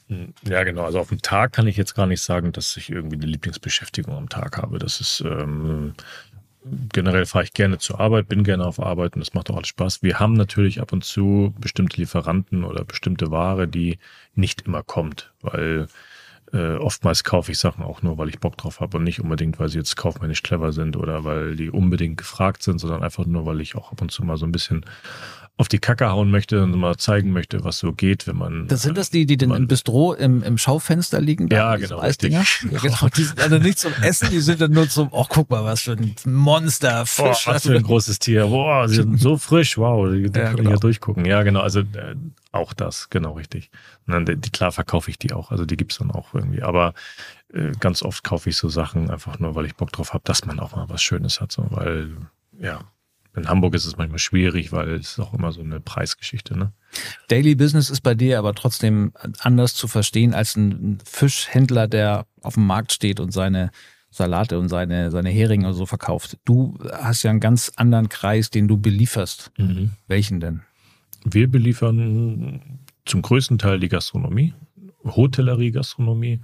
Ja, 0.08 0.64
genau. 0.64 0.84
Also 0.84 1.00
auf 1.00 1.08
dem 1.08 1.22
Tag 1.22 1.52
kann 1.52 1.66
ich 1.66 1.76
jetzt 1.76 1.94
gar 1.94 2.06
nicht 2.06 2.20
sagen, 2.20 2.52
dass 2.52 2.76
ich 2.76 2.90
irgendwie 2.90 3.16
eine 3.16 3.26
Lieblingsbeschäftigung 3.26 4.14
am 4.14 4.28
Tag 4.28 4.58
habe. 4.58 4.78
Das 4.78 5.00
ist 5.00 5.22
ähm, 5.22 5.94
generell 6.92 7.26
fahre 7.26 7.44
ich 7.44 7.52
gerne 7.52 7.78
zur 7.78 8.00
Arbeit, 8.00 8.28
bin 8.28 8.44
gerne 8.44 8.66
auf 8.66 8.80
Arbeit 8.80 9.14
und 9.14 9.20
das 9.20 9.34
macht 9.34 9.50
auch 9.50 9.56
alles 9.56 9.68
Spaß. 9.68 10.02
Wir 10.02 10.18
haben 10.18 10.34
natürlich 10.34 10.80
ab 10.80 10.92
und 10.92 11.04
zu 11.04 11.54
bestimmte 11.58 11.98
Lieferanten 11.98 12.64
oder 12.64 12.84
bestimmte 12.84 13.30
Ware, 13.30 13.68
die 13.68 13.98
nicht 14.34 14.62
immer 14.62 14.82
kommt, 14.82 15.32
weil 15.40 15.88
äh, 16.54 16.76
oftmals 16.76 17.24
kaufe 17.24 17.50
ich 17.50 17.58
Sachen 17.58 17.82
auch 17.82 18.02
nur, 18.02 18.16
weil 18.16 18.28
ich 18.28 18.38
Bock 18.38 18.56
drauf 18.56 18.80
habe 18.80 18.96
und 18.98 19.04
nicht 19.04 19.20
unbedingt, 19.20 19.58
weil 19.58 19.68
sie 19.68 19.78
jetzt 19.78 19.96
kaufmännisch 19.96 20.42
clever 20.42 20.72
sind 20.72 20.96
oder 20.96 21.24
weil 21.24 21.56
die 21.56 21.68
unbedingt 21.70 22.16
gefragt 22.16 22.62
sind, 22.62 22.78
sondern 22.78 23.02
einfach 23.02 23.26
nur, 23.26 23.44
weil 23.44 23.60
ich 23.60 23.74
auch 23.74 23.90
ab 23.90 24.00
und 24.00 24.12
zu 24.12 24.24
mal 24.24 24.36
so 24.36 24.46
ein 24.46 24.52
bisschen 24.52 24.84
auf 25.56 25.68
die 25.68 25.78
Kacke 25.78 26.10
hauen 26.10 26.30
möchte 26.32 26.62
und 26.62 26.76
mal 26.76 26.96
zeigen 26.96 27.30
möchte, 27.32 27.62
was 27.62 27.78
so 27.78 27.92
geht, 27.92 28.26
wenn 28.26 28.36
man. 28.36 28.66
Das 28.66 28.82
sind 28.82 28.98
das 28.98 29.10
die, 29.10 29.24
die 29.24 29.36
denn 29.36 29.52
im 29.52 29.68
Bistro 29.68 30.12
im, 30.12 30.42
im 30.42 30.58
Schaufenster 30.58 31.20
liegen? 31.20 31.48
Ja, 31.48 31.76
genau, 31.76 32.00
Eisdinger? 32.00 32.40
richtig. 32.40 32.72
Ja, 32.72 32.78
genau. 32.80 33.08
Die 33.16 33.22
sind 33.22 33.40
also 33.40 33.58
nicht 33.58 33.78
zum 33.78 33.92
Essen, 34.02 34.30
die 34.30 34.40
sind 34.40 34.60
dann 34.60 34.72
nur 34.72 34.88
zum, 34.88 35.08
oh, 35.12 35.26
guck 35.28 35.50
mal, 35.50 35.64
was 35.64 35.82
für 35.82 35.92
ein 35.92 36.14
Monster, 36.24 37.06
Fisch. 37.06 37.46
was 37.46 37.66
für 37.66 37.76
ein 37.76 37.84
großes 37.84 38.18
Tier. 38.18 38.46
Boah, 38.46 38.88
sie 38.88 38.96
sind 38.96 39.20
so 39.20 39.36
frisch. 39.36 39.78
Wow, 39.78 40.10
die, 40.10 40.22
Ja, 40.22 40.28
kann 40.28 40.50
ich 40.50 40.56
genau. 40.56 40.70
ja 40.70 40.76
durchgucken. 40.76 41.24
Ja, 41.24 41.42
genau. 41.44 41.60
Also 41.60 41.80
äh, 41.80 42.16
auch 42.54 42.72
das, 42.72 43.10
genau 43.10 43.32
richtig. 43.32 43.70
Und 44.06 44.12
dann, 44.12 44.40
die, 44.40 44.50
klar 44.50 44.72
verkaufe 44.72 45.10
ich 45.10 45.18
die 45.18 45.32
auch. 45.32 45.50
Also 45.50 45.64
die 45.64 45.76
gibt's 45.76 45.98
dann 45.98 46.10
auch 46.10 46.34
irgendwie. 46.34 46.62
Aber 46.62 46.94
äh, 47.52 47.72
ganz 47.80 48.02
oft 48.02 48.24
kaufe 48.24 48.50
ich 48.50 48.56
so 48.56 48.68
Sachen 48.68 49.10
einfach 49.10 49.38
nur, 49.38 49.54
weil 49.54 49.66
ich 49.66 49.74
Bock 49.74 49.92
drauf 49.92 50.14
habe, 50.14 50.24
dass 50.24 50.44
man 50.44 50.60
auch 50.60 50.74
mal 50.74 50.88
was 50.88 51.02
Schönes 51.02 51.40
hat. 51.40 51.52
So, 51.52 51.66
weil, 51.70 52.16
ja, 52.58 52.80
in 53.36 53.48
Hamburg 53.48 53.74
ist 53.74 53.86
es 53.86 53.96
manchmal 53.96 54.18
schwierig, 54.18 54.72
weil 54.72 54.92
es 54.92 55.12
ist 55.12 55.18
auch 55.18 55.34
immer 55.34 55.52
so 55.52 55.60
eine 55.60 55.80
Preisgeschichte, 55.80 56.56
ne? 56.56 56.72
Daily 57.26 57.56
Business 57.56 57.90
ist 57.90 58.02
bei 58.02 58.14
dir 58.14 58.38
aber 58.38 58.54
trotzdem 58.54 59.12
anders 59.40 59.74
zu 59.74 59.88
verstehen 59.88 60.32
als 60.32 60.54
ein 60.54 60.98
Fischhändler, 61.04 61.88
der 61.88 62.26
auf 62.42 62.54
dem 62.54 62.66
Markt 62.66 62.92
steht 62.92 63.18
und 63.18 63.32
seine 63.32 63.72
Salate 64.10 64.60
und 64.60 64.68
seine, 64.68 65.10
seine 65.10 65.30
Heringe 65.30 65.66
und 65.66 65.74
so 65.74 65.86
verkauft. 65.86 66.38
Du 66.44 66.78
hast 66.92 67.24
ja 67.24 67.30
einen 67.30 67.40
ganz 67.40 67.72
anderen 67.74 68.08
Kreis, 68.08 68.50
den 68.50 68.68
du 68.68 68.76
belieferst. 68.76 69.50
Mhm. 69.58 69.90
Welchen 70.06 70.38
denn? 70.38 70.62
Wir 71.24 71.50
beliefern 71.50 72.78
zum 73.04 73.22
größten 73.22 73.58
Teil 73.58 73.80
die 73.80 73.88
Gastronomie, 73.88 74.54
Hotellerie, 75.04 75.70
Gastronomie. 75.70 76.40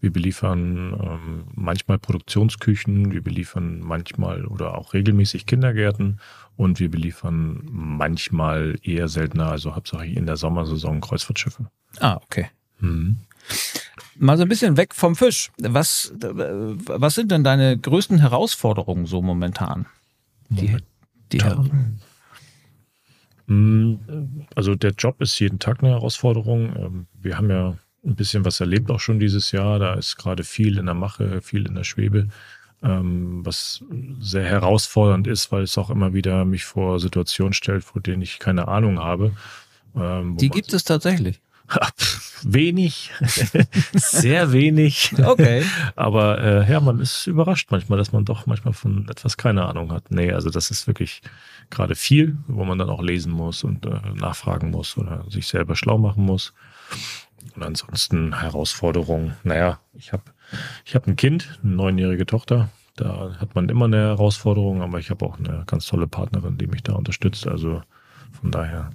Wir 0.00 0.10
beliefern 0.10 0.98
ähm, 0.98 1.44
manchmal 1.54 1.98
Produktionsküchen, 1.98 3.12
wir 3.12 3.22
beliefern 3.22 3.80
manchmal 3.80 4.46
oder 4.46 4.78
auch 4.78 4.94
regelmäßig 4.94 5.44
Kindergärten 5.44 6.20
und 6.56 6.80
wir 6.80 6.90
beliefern 6.90 7.60
manchmal 7.70 8.78
eher 8.82 9.08
seltener, 9.08 9.50
also 9.50 9.74
hauptsächlich 9.76 10.16
in 10.16 10.24
der 10.24 10.36
Sommersaison 10.36 11.02
Kreuzfahrtschiffe. 11.02 11.70
Ah, 11.98 12.18
okay. 12.24 12.46
Mhm. 12.78 13.18
Mal 14.16 14.36
so 14.36 14.44
ein 14.44 14.48
bisschen 14.48 14.76
weg 14.78 14.94
vom 14.94 15.16
Fisch. 15.16 15.50
Was, 15.58 16.12
was 16.18 17.14
sind 17.14 17.30
denn 17.30 17.44
deine 17.44 17.76
größten 17.76 18.18
Herausforderungen 18.18 19.04
so 19.04 19.20
momentan? 19.20 19.86
Die, 20.48 20.76
die 21.32 21.38
Mm, 21.38 22.00
Also 24.54 24.74
der 24.76 24.92
Job 24.92 25.20
ist 25.20 25.38
jeden 25.40 25.58
Tag 25.58 25.82
eine 25.82 25.90
Herausforderung. 25.92 26.76
Ähm, 26.76 27.06
Wir 27.20 27.36
haben 27.36 27.50
ja 27.50 27.76
ein 28.04 28.14
bisschen 28.14 28.44
was 28.44 28.60
erlebt 28.60 28.90
auch 28.90 29.00
schon 29.00 29.18
dieses 29.18 29.50
Jahr. 29.52 29.78
Da 29.78 29.94
ist 29.94 30.16
gerade 30.16 30.44
viel 30.44 30.78
in 30.78 30.86
der 30.86 30.94
Mache, 30.94 31.42
viel 31.42 31.66
in 31.66 31.74
der 31.74 31.84
Schwebe, 31.84 32.28
ähm, 32.82 33.44
was 33.44 33.84
sehr 34.20 34.44
herausfordernd 34.44 35.26
ist, 35.26 35.50
weil 35.50 35.64
es 35.64 35.76
auch 35.78 35.90
immer 35.90 36.14
wieder 36.14 36.44
mich 36.44 36.64
vor 36.64 37.00
Situationen 37.00 37.52
stellt, 37.52 37.82
vor 37.82 38.00
denen 38.00 38.22
ich 38.22 38.38
keine 38.38 38.68
Ahnung 38.68 39.00
habe. 39.00 39.32
Ähm, 39.96 40.36
die 40.36 40.48
gibt 40.48 40.72
es 40.72 40.84
tatsächlich. 40.84 41.40
Wenig, 42.42 43.10
sehr 43.94 44.52
wenig. 44.52 45.12
Okay. 45.22 45.64
Aber 45.96 46.38
äh, 46.38 46.70
ja, 46.70 46.80
man 46.80 47.00
ist 47.00 47.26
überrascht 47.26 47.70
manchmal, 47.70 47.98
dass 47.98 48.12
man 48.12 48.24
doch 48.24 48.46
manchmal 48.46 48.74
von 48.74 49.08
etwas 49.08 49.36
keine 49.36 49.66
Ahnung 49.66 49.92
hat. 49.92 50.10
Nee, 50.10 50.32
also 50.32 50.50
das 50.50 50.70
ist 50.70 50.86
wirklich 50.86 51.22
gerade 51.70 51.94
viel, 51.94 52.38
wo 52.46 52.64
man 52.64 52.78
dann 52.78 52.90
auch 52.90 53.02
lesen 53.02 53.32
muss 53.32 53.64
und 53.64 53.86
äh, 53.86 54.00
nachfragen 54.14 54.70
muss 54.70 54.96
oder 54.96 55.24
sich 55.28 55.46
selber 55.46 55.76
schlau 55.76 55.98
machen 55.98 56.24
muss. 56.24 56.52
Und 57.54 57.62
ansonsten 57.62 58.40
Herausforderungen. 58.40 59.34
Naja, 59.44 59.80
ich 59.94 60.12
habe 60.12 60.24
ich 60.84 60.94
hab 60.94 61.06
ein 61.06 61.16
Kind, 61.16 61.58
eine 61.62 61.74
neunjährige 61.74 62.26
Tochter. 62.26 62.68
Da 62.96 63.36
hat 63.38 63.54
man 63.54 63.68
immer 63.68 63.86
eine 63.86 64.08
Herausforderung, 64.08 64.82
aber 64.82 64.98
ich 64.98 65.10
habe 65.10 65.24
auch 65.24 65.38
eine 65.38 65.64
ganz 65.66 65.86
tolle 65.86 66.06
Partnerin, 66.06 66.58
die 66.58 66.66
mich 66.66 66.82
da 66.82 66.94
unterstützt. 66.94 67.46
Also 67.46 67.82
von 68.40 68.50
daher, 68.50 68.90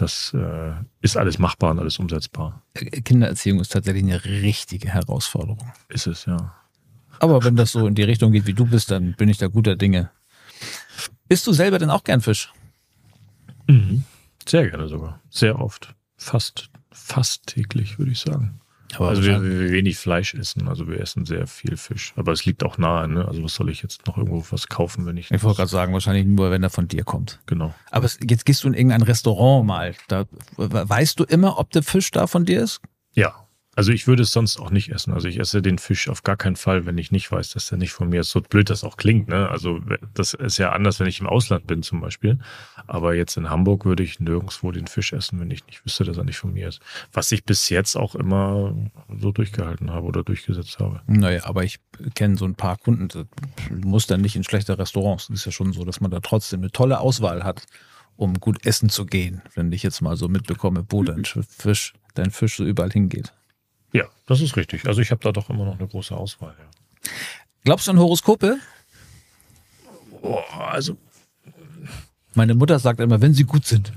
das 0.00 0.34
äh, 0.34 0.72
ist 1.00 1.16
alles 1.16 1.38
machbar 1.38 1.72
und 1.72 1.78
alles 1.78 1.98
umsetzbar. 1.98 2.62
Kindererziehung 2.74 3.60
ist 3.60 3.72
tatsächlich 3.72 4.04
eine 4.04 4.24
richtige 4.24 4.88
Herausforderung. 4.88 5.72
Ist 5.88 6.06
es, 6.06 6.24
ja. 6.26 6.54
Aber 7.18 7.44
wenn 7.44 7.56
das 7.56 7.72
so 7.72 7.86
in 7.86 7.94
die 7.94 8.02
Richtung 8.02 8.32
geht, 8.32 8.46
wie 8.46 8.54
du 8.54 8.64
bist, 8.66 8.90
dann 8.90 9.14
bin 9.14 9.28
ich 9.28 9.38
da 9.38 9.48
guter 9.48 9.76
Dinge. 9.76 10.10
Bist 11.28 11.46
du 11.46 11.52
selber 11.52 11.78
denn 11.78 11.90
auch 11.90 12.04
gern 12.04 12.22
Fisch? 12.22 12.52
Mhm. 13.66 14.04
Sehr 14.48 14.68
gerne 14.68 14.88
sogar. 14.88 15.20
Sehr 15.28 15.60
oft. 15.60 15.94
Fast, 16.16 16.70
fast 16.90 17.46
täglich, 17.46 17.98
würde 17.98 18.12
ich 18.12 18.20
sagen. 18.20 18.60
Aber 18.96 19.08
also 19.08 19.22
wir, 19.22 19.42
wir 19.42 19.70
wenig 19.70 19.98
Fleisch 19.98 20.34
essen, 20.34 20.68
also 20.68 20.88
wir 20.88 21.00
essen 21.00 21.24
sehr 21.24 21.46
viel 21.46 21.76
Fisch. 21.76 22.12
Aber 22.16 22.32
es 22.32 22.44
liegt 22.44 22.64
auch 22.64 22.78
nahe, 22.78 23.08
ne? 23.08 23.26
Also 23.26 23.42
was 23.42 23.54
soll 23.54 23.70
ich 23.70 23.82
jetzt 23.82 24.06
noch 24.06 24.16
irgendwo 24.16 24.44
was 24.50 24.68
kaufen, 24.68 25.06
wenn 25.06 25.16
ich. 25.16 25.30
Ich 25.30 25.42
wollte 25.42 25.58
gerade 25.58 25.70
sagen, 25.70 25.92
wahrscheinlich 25.92 26.26
nur, 26.26 26.50
wenn 26.50 26.62
er 26.62 26.70
von 26.70 26.88
dir 26.88 27.04
kommt. 27.04 27.40
Genau. 27.46 27.74
Aber 27.90 28.06
es, 28.06 28.18
jetzt 28.28 28.44
gehst 28.44 28.64
du 28.64 28.68
in 28.68 28.74
irgendein 28.74 29.02
Restaurant 29.02 29.66
mal. 29.66 29.94
Da 30.08 30.24
weißt 30.56 31.20
du 31.20 31.24
immer, 31.24 31.58
ob 31.58 31.70
der 31.70 31.82
Fisch 31.82 32.10
da 32.10 32.26
von 32.26 32.44
dir 32.44 32.62
ist? 32.62 32.80
Ja. 33.14 33.46
Also 33.80 33.92
ich 33.92 34.06
würde 34.06 34.24
es 34.24 34.32
sonst 34.32 34.58
auch 34.58 34.68
nicht 34.68 34.90
essen. 34.90 35.14
Also 35.14 35.26
ich 35.26 35.40
esse 35.40 35.62
den 35.62 35.78
Fisch 35.78 36.10
auf 36.10 36.22
gar 36.22 36.36
keinen 36.36 36.56
Fall, 36.56 36.84
wenn 36.84 36.98
ich 36.98 37.12
nicht 37.12 37.32
weiß, 37.32 37.48
dass 37.52 37.70
der 37.70 37.78
nicht 37.78 37.92
von 37.92 38.10
mir 38.10 38.20
ist. 38.20 38.30
So 38.30 38.42
blöd 38.42 38.68
das 38.68 38.84
auch 38.84 38.98
klingt. 38.98 39.28
Ne? 39.28 39.48
Also 39.48 39.80
das 40.12 40.34
ist 40.34 40.58
ja 40.58 40.72
anders, 40.72 41.00
wenn 41.00 41.06
ich 41.06 41.20
im 41.20 41.26
Ausland 41.26 41.66
bin 41.66 41.82
zum 41.82 42.02
Beispiel. 42.02 42.38
Aber 42.86 43.14
jetzt 43.14 43.38
in 43.38 43.48
Hamburg 43.48 43.86
würde 43.86 44.02
ich 44.02 44.20
nirgendwo 44.20 44.70
den 44.70 44.86
Fisch 44.86 45.14
essen, 45.14 45.40
wenn 45.40 45.50
ich 45.50 45.66
nicht 45.66 45.82
wüsste, 45.82 46.04
dass 46.04 46.18
er 46.18 46.24
nicht 46.24 46.36
von 46.36 46.52
mir 46.52 46.68
ist. 46.68 46.82
Was 47.14 47.32
ich 47.32 47.44
bis 47.44 47.70
jetzt 47.70 47.96
auch 47.96 48.14
immer 48.14 48.76
so 49.18 49.32
durchgehalten 49.32 49.90
habe 49.90 50.06
oder 50.06 50.24
durchgesetzt 50.24 50.78
habe. 50.78 51.00
Naja, 51.06 51.46
aber 51.46 51.64
ich 51.64 51.78
kenne 52.14 52.36
so 52.36 52.44
ein 52.44 52.56
paar 52.56 52.76
Kunden, 52.76 53.08
du 53.08 53.24
musst 53.70 54.10
dann 54.10 54.20
nicht 54.20 54.36
in 54.36 54.44
schlechte 54.44 54.78
Restaurants. 54.78 55.30
Es 55.30 55.36
ist 55.36 55.46
ja 55.46 55.52
schon 55.52 55.72
so, 55.72 55.86
dass 55.86 56.02
man 56.02 56.10
da 56.10 56.20
trotzdem 56.20 56.60
eine 56.60 56.70
tolle 56.70 57.00
Auswahl 57.00 57.44
hat, 57.44 57.64
um 58.16 58.34
gut 58.40 58.66
essen 58.66 58.90
zu 58.90 59.06
gehen. 59.06 59.40
Wenn 59.54 59.72
ich 59.72 59.82
jetzt 59.82 60.02
mal 60.02 60.18
so 60.18 60.28
mitbekomme, 60.28 60.84
wo 60.90 61.02
dein 61.02 61.24
Fisch, 61.24 61.94
dein 62.12 62.30
Fisch 62.30 62.58
so 62.58 62.64
überall 62.66 62.90
hingeht. 62.90 63.32
Ja, 63.92 64.04
das 64.26 64.40
ist 64.40 64.56
richtig. 64.56 64.86
Also 64.86 65.00
ich 65.00 65.10
habe 65.10 65.22
da 65.22 65.32
doch 65.32 65.50
immer 65.50 65.64
noch 65.64 65.78
eine 65.78 65.88
große 65.88 66.16
Auswahl. 66.16 66.54
Ja. 66.58 67.10
Glaubst 67.64 67.86
du 67.86 67.92
an 67.92 67.98
Horoskope? 67.98 68.58
Oh, 70.22 70.38
also. 70.58 70.96
Meine 72.34 72.54
Mutter 72.54 72.78
sagt 72.78 73.00
immer, 73.00 73.20
wenn 73.20 73.34
sie 73.34 73.44
gut 73.44 73.66
sind. 73.66 73.92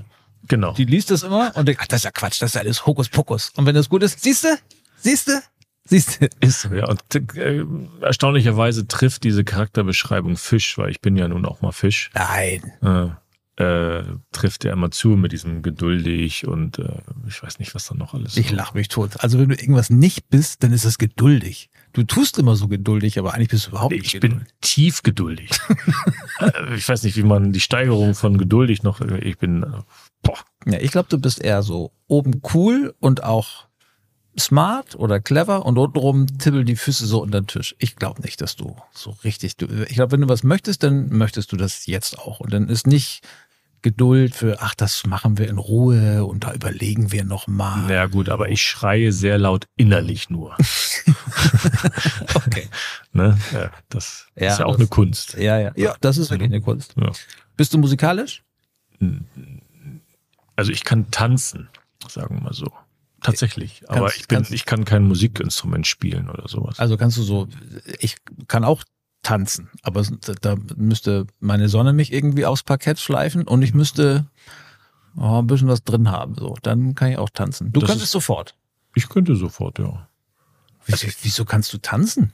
Genau. 0.48 0.74
Die 0.74 0.84
liest 0.84 1.10
das 1.10 1.22
immer 1.22 1.52
und 1.56 1.66
denkt, 1.66 1.80
ach, 1.82 1.86
das 1.86 2.00
ist 2.00 2.04
ja 2.04 2.10
Quatsch, 2.10 2.42
das 2.42 2.50
ist 2.50 2.54
ja 2.54 2.60
alles 2.60 2.84
Hokuspokus. 2.84 3.52
Und 3.56 3.66
wenn 3.66 3.74
das 3.74 3.88
gut 3.88 4.02
ist, 4.02 4.20
siehst 4.20 4.44
du? 4.44 4.48
Siehst 4.96 5.28
du? 5.28 5.40
Siehst 5.86 6.20
du? 6.20 6.28
Ist 6.40 6.62
so, 6.62 6.74
ja. 6.74 6.86
Und 6.88 7.02
äh, 7.36 7.64
erstaunlicherweise 8.00 8.86
trifft 8.88 9.24
diese 9.24 9.44
Charakterbeschreibung 9.44 10.36
Fisch, 10.36 10.76
weil 10.78 10.90
ich 10.90 11.00
bin 11.00 11.16
ja 11.16 11.28
nun 11.28 11.44
auch 11.44 11.60
mal 11.60 11.72
Fisch. 11.72 12.10
Nein. 12.14 12.72
Äh, 12.82 13.10
äh, 13.56 14.02
trifft 14.32 14.64
er 14.64 14.72
immer 14.72 14.90
zu 14.90 15.10
mit 15.10 15.32
diesem 15.32 15.62
geduldig 15.62 16.46
und 16.46 16.78
äh, 16.80 16.88
ich 17.28 17.42
weiß 17.42 17.60
nicht, 17.60 17.74
was 17.74 17.86
da 17.86 17.94
noch 17.94 18.12
alles. 18.14 18.36
Ich 18.36 18.50
lach 18.50 18.74
mich 18.74 18.88
tot. 18.88 19.12
Also 19.20 19.38
wenn 19.38 19.48
du 19.48 19.54
irgendwas 19.54 19.90
nicht 19.90 20.28
bist, 20.28 20.62
dann 20.64 20.72
ist 20.72 20.84
es 20.84 20.98
geduldig. 20.98 21.70
Du 21.92 22.02
tust 22.02 22.38
immer 22.38 22.56
so 22.56 22.66
geduldig, 22.66 23.18
aber 23.18 23.34
eigentlich 23.34 23.50
bist 23.50 23.66
du 23.66 23.70
überhaupt 23.70 23.92
nicht 23.92 24.12
Ich 24.12 24.20
bin 24.20 24.46
tief 24.60 25.02
geduldig. 25.02 25.50
Äh, 26.40 26.74
ich 26.74 26.88
weiß 26.88 27.04
nicht, 27.04 27.16
wie 27.16 27.22
man 27.22 27.52
die 27.52 27.60
Steigerung 27.60 28.16
von 28.16 28.38
geduldig 28.38 28.82
noch. 28.82 29.00
Ich 29.00 29.38
bin. 29.38 29.62
äh, 29.62 29.66
Boah. 30.24 30.38
Ja, 30.66 30.80
ich 30.80 30.90
glaube, 30.90 31.06
du 31.08 31.18
bist 31.18 31.40
eher 31.40 31.62
so 31.62 31.92
oben 32.08 32.42
cool 32.52 32.92
und 32.98 33.22
auch 33.22 33.68
smart 34.36 34.96
oder 34.96 35.20
clever 35.20 35.64
und 35.64 35.78
untenrum 35.78 36.26
tippeln 36.38 36.66
die 36.66 36.74
Füße 36.74 37.06
so 37.06 37.22
unter 37.22 37.40
den 37.40 37.46
Tisch. 37.46 37.76
Ich 37.78 37.94
glaube 37.94 38.22
nicht, 38.22 38.40
dass 38.40 38.56
du 38.56 38.76
so 38.92 39.10
richtig. 39.22 39.56
Du, 39.56 39.66
ich 39.84 39.94
glaube, 39.94 40.10
wenn 40.12 40.22
du 40.22 40.28
was 40.28 40.42
möchtest, 40.42 40.82
dann 40.82 41.08
möchtest 41.10 41.52
du 41.52 41.56
das 41.56 41.86
jetzt 41.86 42.18
auch. 42.18 42.40
Und 42.40 42.52
dann 42.52 42.68
ist 42.68 42.86
nicht 42.88 43.22
Geduld 43.84 44.34
für, 44.34 44.62
ach, 44.62 44.74
das 44.74 45.04
machen 45.06 45.36
wir 45.36 45.46
in 45.48 45.58
Ruhe 45.58 46.24
und 46.24 46.44
da 46.44 46.54
überlegen 46.54 47.12
wir 47.12 47.22
nochmal. 47.24 47.90
Ja 47.90 48.06
gut, 48.06 48.30
aber 48.30 48.48
ich 48.48 48.62
schreie 48.62 49.12
sehr 49.12 49.36
laut 49.38 49.66
innerlich 49.76 50.30
nur. 50.30 50.56
Okay. 52.34 52.68
ne? 53.12 53.38
ja, 53.52 53.70
das 53.90 54.26
Ja, 54.36 54.52
ist 54.52 54.58
ja 54.60 54.64
auch 54.66 54.72
das- 54.72 54.80
eine 54.80 54.88
Kunst. 54.88 55.34
Ja, 55.34 55.58
ja. 55.58 55.72
Ja, 55.76 55.94
das 56.00 56.16
ist 56.16 56.30
wirklich 56.30 56.50
eine 56.50 56.60
Kunst. 56.62 56.94
Ja. 57.00 57.12
Bist 57.56 57.74
du 57.74 57.78
musikalisch? 57.78 58.42
Also 60.56 60.72
ich 60.72 60.84
kann 60.84 61.10
tanzen, 61.10 61.68
sagen 62.08 62.36
wir 62.36 62.42
mal 62.42 62.54
so. 62.54 62.72
Tatsächlich. 63.22 63.82
Aber 63.88 64.00
Kannst- 64.06 64.16
ich 64.16 64.28
bin, 64.28 64.36
kannst- 64.36 64.52
ich 64.52 64.64
kann 64.64 64.84
kein 64.84 65.04
Musikinstrument 65.04 65.86
spielen 65.86 66.28
oder 66.30 66.48
sowas. 66.48 66.78
Also 66.78 66.96
kannst 66.96 67.16
du 67.18 67.22
so, 67.22 67.48
ich 67.98 68.16
kann 68.48 68.64
auch 68.64 68.82
tanzen, 69.24 69.68
aber 69.82 70.04
da 70.40 70.54
müsste 70.76 71.26
meine 71.40 71.68
Sonne 71.68 71.92
mich 71.92 72.12
irgendwie 72.12 72.46
aufs 72.46 72.62
Parkett 72.62 73.00
schleifen 73.00 73.42
und 73.48 73.62
ich 73.62 73.74
müsste 73.74 74.26
oh, 75.16 75.40
ein 75.40 75.46
bisschen 75.48 75.66
was 75.68 75.82
drin 75.82 76.10
haben. 76.12 76.36
So, 76.36 76.56
dann 76.62 76.94
kann 76.94 77.10
ich 77.10 77.18
auch 77.18 77.30
tanzen. 77.30 77.72
Du 77.72 77.80
Das 77.80 77.88
kannst 77.90 78.04
ist- 78.04 78.12
sofort. 78.12 78.54
Ich 78.94 79.08
könnte 79.08 79.34
sofort, 79.34 79.80
ja. 79.80 80.06
Wieso, 80.86 81.08
wieso 81.22 81.44
kannst 81.44 81.72
du 81.72 81.78
tanzen? 81.78 82.32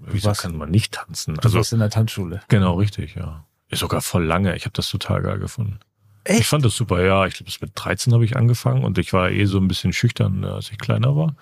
Wieso 0.00 0.28
warst- 0.28 0.42
kann 0.42 0.56
man 0.56 0.70
nicht 0.70 0.92
tanzen? 0.94 1.34
Du 1.34 1.40
Also 1.42 1.58
warst 1.58 1.72
in 1.72 1.78
der 1.78 1.90
Tanzschule. 1.90 2.40
genau 2.48 2.74
richtig, 2.74 3.14
ja. 3.14 3.44
Ist 3.68 3.80
sogar 3.80 4.00
voll 4.00 4.24
lange. 4.24 4.56
Ich 4.56 4.64
habe 4.64 4.72
das 4.72 4.88
total 4.90 5.22
geil 5.22 5.38
gefunden. 5.38 5.78
Echt? 6.24 6.40
Ich 6.40 6.46
fand 6.48 6.64
das 6.64 6.74
super, 6.74 7.04
ja. 7.04 7.26
Ich 7.26 7.34
glaube, 7.34 7.52
mit 7.60 7.70
13 7.74 8.12
habe 8.12 8.24
ich 8.24 8.36
angefangen 8.36 8.82
und 8.84 8.98
ich 8.98 9.12
war 9.12 9.30
eh 9.30 9.44
so 9.44 9.58
ein 9.58 9.68
bisschen 9.68 9.92
schüchtern, 9.92 10.44
als 10.44 10.70
ich 10.72 10.78
kleiner 10.78 11.14
war. 11.16 11.36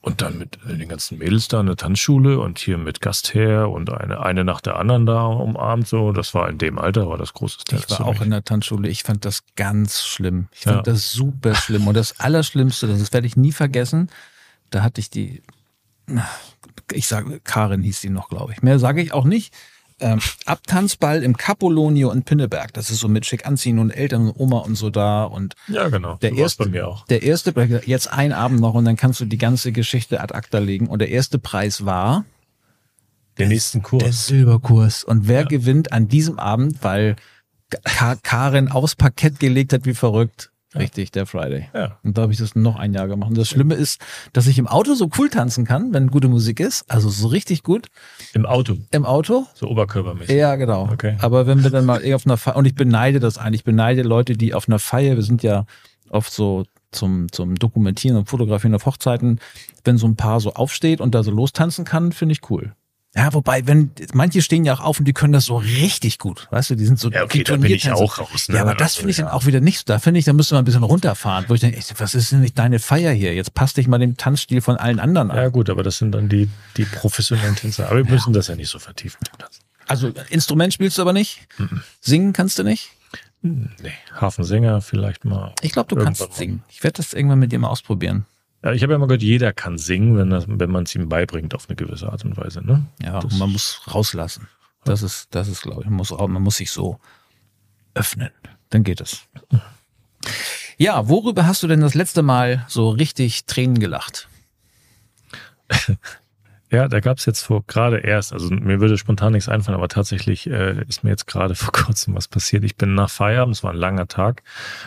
Und 0.00 0.22
dann 0.22 0.38
mit 0.38 0.58
äh, 0.68 0.76
den 0.76 0.88
ganzen 0.88 1.18
Mädels 1.18 1.48
da 1.48 1.60
in 1.60 1.66
der 1.66 1.76
Tanzschule 1.76 2.38
und 2.40 2.58
hier 2.58 2.78
mit 2.78 3.00
Gastherr 3.00 3.70
und 3.70 3.90
eine, 3.90 4.20
eine 4.20 4.44
nach 4.44 4.60
der 4.60 4.76
anderen 4.76 5.06
da 5.06 5.24
umarmt 5.26 5.88
so. 5.88 6.12
Das 6.12 6.34
war 6.34 6.48
in 6.48 6.58
dem 6.58 6.78
Alter, 6.78 7.08
war 7.08 7.18
das 7.18 7.32
großes 7.32 7.64
Ich 7.72 7.90
war 7.90 8.06
auch 8.06 8.20
in 8.20 8.30
der 8.30 8.44
Tanzschule. 8.44 8.88
Ich 8.88 9.02
fand 9.02 9.24
das 9.24 9.42
ganz 9.56 10.02
schlimm. 10.02 10.48
Ich 10.52 10.60
fand 10.60 10.76
Ja. 10.76 10.82
das 10.82 11.12
super 11.12 11.54
schlimm. 11.54 11.86
Und 11.86 11.94
das 11.96 12.20
Allerschlimmste, 12.20 12.86
das 12.88 13.12
werde 13.12 13.26
ich 13.26 13.36
nie 13.36 13.52
vergessen, 13.52 14.08
da 14.70 14.82
hatte 14.82 15.00
ich 15.00 15.10
die, 15.10 15.42
ich 16.92 17.06
sage, 17.06 17.40
Karin 17.44 17.82
hieß 17.82 18.00
die 18.00 18.10
noch, 18.10 18.28
glaube 18.28 18.52
ich. 18.52 18.62
Mehr 18.62 18.78
sage 18.78 19.02
ich 19.02 19.12
auch 19.12 19.24
nicht. 19.24 19.54
Ähm, 20.02 20.20
Abtanzball 20.46 21.22
im 21.22 21.36
Capolonio 21.36 22.10
in 22.10 22.22
Pinneberg. 22.24 22.72
Das 22.74 22.90
ist 22.90 22.98
so 23.00 23.08
mit 23.08 23.24
schick 23.24 23.46
anziehen 23.46 23.78
und 23.78 23.90
Eltern 23.90 24.28
und 24.28 24.40
Oma 24.40 24.58
und 24.58 24.74
so 24.74 24.90
da. 24.90 25.24
Und 25.24 25.54
Ja, 25.68 25.88
genau. 25.88 26.16
Der 26.16 26.32
erste- 26.32 26.64
bei 26.64 26.70
mir 26.70 26.88
auch. 26.88 27.06
der 27.06 27.22
erste, 27.22 27.52
jetzt 27.86 28.12
ein 28.12 28.32
Abend 28.32 28.60
noch 28.60 28.74
und 28.74 28.84
dann 28.84 28.96
kannst 28.96 29.20
du 29.20 29.24
die 29.24 29.38
ganze 29.38 29.72
Geschichte 29.72 30.20
ad 30.20 30.34
acta 30.34 30.58
legen. 30.58 30.88
Und 30.88 30.98
der 30.98 31.08
erste 31.10 31.38
Preis 31.38 31.84
war 31.86 32.24
Den 33.38 33.48
nächsten 33.48 33.78
der 33.80 33.88
Kurs. 33.88 34.26
Silberkurs. 34.26 35.04
Und 35.04 35.26
wer 35.28 35.44
gewinnt 35.46 35.92
an 35.92 36.08
diesem 36.08 36.38
Abend, 36.38 36.82
weil 36.82 37.16
Ka 37.84 38.16
Karin 38.22 38.68
aufs 38.68 38.94
Parkett 38.96 39.40
gelegt 39.40 39.72
hat 39.72 39.86
wie 39.86 39.94
verrückt? 39.94 40.51
Richtig, 40.74 41.12
der 41.12 41.26
Friday. 41.26 41.68
Ja. 41.74 41.98
Und 42.02 42.16
da 42.16 42.22
habe 42.22 42.32
ich 42.32 42.38
das 42.38 42.54
noch 42.54 42.76
ein 42.76 42.92
Jahr 42.92 43.08
gemacht. 43.08 43.30
Und 43.30 43.38
das 43.38 43.48
Schlimme 43.48 43.74
ist, 43.74 44.00
dass 44.32 44.46
ich 44.46 44.58
im 44.58 44.66
Auto 44.66 44.94
so 44.94 45.10
cool 45.18 45.28
tanzen 45.28 45.64
kann, 45.64 45.92
wenn 45.92 46.08
gute 46.08 46.28
Musik 46.28 46.60
ist. 46.60 46.90
Also 46.90 47.08
so 47.10 47.28
richtig 47.28 47.62
gut 47.62 47.88
Im 48.32 48.46
Auto. 48.46 48.76
im 48.90 49.04
Auto. 49.04 49.46
So 49.54 49.68
oberkörpermäßig. 49.68 50.34
Ja, 50.34 50.56
genau. 50.56 50.88
Okay. 50.90 51.16
Aber 51.20 51.46
wenn 51.46 51.62
wir 51.62 51.70
dann 51.70 51.84
mal 51.84 52.04
eh 52.04 52.14
auf 52.14 52.26
einer 52.26 52.36
Feier, 52.36 52.56
und 52.56 52.66
ich 52.66 52.74
beneide 52.74 53.20
das 53.20 53.38
eigentlich, 53.38 53.60
ich 53.60 53.64
beneide 53.64 54.02
Leute, 54.02 54.34
die 54.34 54.54
auf 54.54 54.68
einer 54.68 54.78
Feier, 54.78 55.16
wir 55.16 55.22
sind 55.22 55.42
ja 55.42 55.66
oft 56.08 56.32
so 56.32 56.64
zum, 56.90 57.30
zum 57.32 57.54
Dokumentieren 57.56 58.16
und 58.16 58.28
Fotografieren 58.28 58.74
auf 58.74 58.86
Hochzeiten, 58.86 59.40
wenn 59.84 59.98
so 59.98 60.06
ein 60.06 60.16
Paar 60.16 60.40
so 60.40 60.54
aufsteht 60.54 61.00
und 61.00 61.14
da 61.14 61.22
so 61.22 61.30
lostanzen 61.30 61.84
kann, 61.84 62.12
finde 62.12 62.34
ich 62.34 62.50
cool. 62.50 62.74
Ja, 63.14 63.34
wobei, 63.34 63.66
wenn, 63.66 63.90
manche 64.14 64.40
stehen 64.40 64.64
ja 64.64 64.72
auch 64.72 64.80
auf 64.80 64.98
und 64.98 65.04
die 65.04 65.12
können 65.12 65.34
das 65.34 65.44
so 65.44 65.58
richtig 65.58 66.18
gut. 66.18 66.48
Weißt 66.50 66.70
du, 66.70 66.76
die 66.76 66.86
sind 66.86 66.98
so 66.98 67.10
Ja, 67.10 67.24
okay, 67.24 67.38
die 67.38 67.44
da 67.44 67.56
bin 67.56 67.70
ich 67.70 67.90
auch 67.92 68.18
raus. 68.18 68.48
Ne? 68.48 68.54
Ja, 68.56 68.62
aber 68.62 68.74
das 68.74 68.92
Also, 68.92 68.98
finde 69.00 69.10
ich 69.10 69.18
ja. 69.18 69.24
dann 69.26 69.34
auch 69.34 69.44
wieder 69.44 69.60
nicht 69.60 69.78
so. 69.80 69.84
Da 69.86 69.98
finde 69.98 70.18
ich, 70.18 70.24
da 70.24 70.32
müsste 70.32 70.54
man 70.54 70.62
ein 70.62 70.64
bisschen 70.64 70.82
runterfahren, 70.82 71.44
wo 71.48 71.54
ich 71.54 71.60
denke, 71.60 71.76
echt, 71.76 72.00
was 72.00 72.14
ist 72.14 72.32
denn 72.32 72.40
nicht 72.40 72.58
deine 72.58 72.78
Feier 72.78 73.12
hier? 73.12 73.34
Jetzt 73.34 73.52
passt 73.52 73.76
dich 73.76 73.86
mal 73.86 73.98
dem 73.98 74.16
Tanzstil 74.16 74.62
von 74.62 74.76
allen 74.78 74.98
anderen 74.98 75.30
an. 75.30 75.36
Ja, 75.36 75.48
gut, 75.48 75.68
aber 75.68 75.82
das 75.82 75.98
sind 75.98 76.12
dann 76.12 76.30
die, 76.30 76.48
die 76.78 76.86
professionellen 76.86 77.54
Tänzer. 77.54 77.86
Aber 77.90 77.96
wir 77.98 78.10
müssen 78.10 78.32
das 78.32 78.48
ja 78.48 78.56
nicht 78.56 78.70
so 78.70 78.78
vertiefen. 78.78 79.18
Also 79.88 80.08
Instrument 80.30 80.72
spielst 80.72 80.96
du 80.96 81.02
aber 81.02 81.12
nicht? 81.12 81.40
Singen 82.00 82.32
kannst 82.32 82.58
du 82.58 82.62
nicht? 82.62 82.92
Nee, 83.42 83.68
Hafensänger 84.18 84.80
vielleicht 84.80 85.24
mal. 85.26 85.52
Ich 85.60 85.72
glaube, 85.72 85.94
du 85.94 86.02
kannst 86.02 86.20
mal. 86.20 86.30
singen. 86.32 86.62
Ich 86.70 86.82
werde 86.82 86.96
das 86.98 87.12
irgendwann 87.12 87.40
mit 87.40 87.52
dir 87.52 87.58
mal 87.58 87.68
ausprobieren. 87.68 88.24
Ja, 88.64 88.72
ich 88.72 88.82
habe 88.82 88.92
ja 88.92 88.98
mal 88.98 89.06
gehört, 89.06 89.22
jeder 89.22 89.52
kann 89.52 89.76
singen, 89.78 90.16
wenn, 90.16 90.30
das, 90.30 90.44
wenn 90.48 90.70
man 90.70 90.84
es 90.84 90.94
ihm 90.94 91.08
beibringt 91.08 91.54
auf 91.54 91.68
eine 91.68 91.76
gewisse 91.76 92.10
Art 92.10 92.24
und 92.24 92.36
Weise. 92.36 92.64
Ne? 92.64 92.86
Ja, 93.02 93.20
Das- 93.20 93.32
und 93.32 93.38
man 93.38 93.50
muss 93.50 93.80
rauslassen. 93.92 94.48
Das 94.84 95.02
ist, 95.02 95.28
das 95.34 95.48
ist, 95.48 95.62
glaube 95.62 95.82
ich, 95.82 95.86
man 95.88 95.96
muss, 95.96 96.10
man 96.10 96.42
muss 96.42 96.56
sich 96.56 96.70
so 96.70 96.98
öffnen. 97.94 98.30
Dann 98.70 98.82
geht 98.84 99.00
es. 99.00 99.22
Ja, 100.76 101.08
worüber 101.08 101.46
hast 101.46 101.62
du 101.62 101.68
denn 101.68 101.80
das 101.80 101.94
letzte 101.94 102.22
Mal 102.22 102.64
so 102.68 102.90
richtig 102.90 103.46
Tränen 103.46 103.78
gelacht? 103.78 104.28
Ja, 106.70 106.88
da 106.88 107.00
gab 107.00 107.18
es 107.18 107.26
jetzt 107.26 107.42
vor 107.42 107.62
gerade 107.66 107.98
erst, 107.98 108.32
also 108.32 108.48
mir 108.48 108.80
würde 108.80 108.96
spontan 108.96 109.34
nichts 109.34 109.46
einfallen, 109.46 109.76
aber 109.76 109.88
tatsächlich 109.88 110.48
äh, 110.48 110.82
ist 110.88 111.04
mir 111.04 111.10
jetzt 111.10 111.26
gerade 111.26 111.54
vor 111.54 111.70
kurzem 111.70 112.14
was 112.14 112.28
passiert. 112.28 112.64
Ich 112.64 112.76
bin 112.76 112.94
nach 112.94 113.10
Feierabend, 113.10 113.54
es 113.56 113.62
war 113.62 113.72
ein 113.72 113.76
langer 113.76 114.08
Tag, 114.08 114.42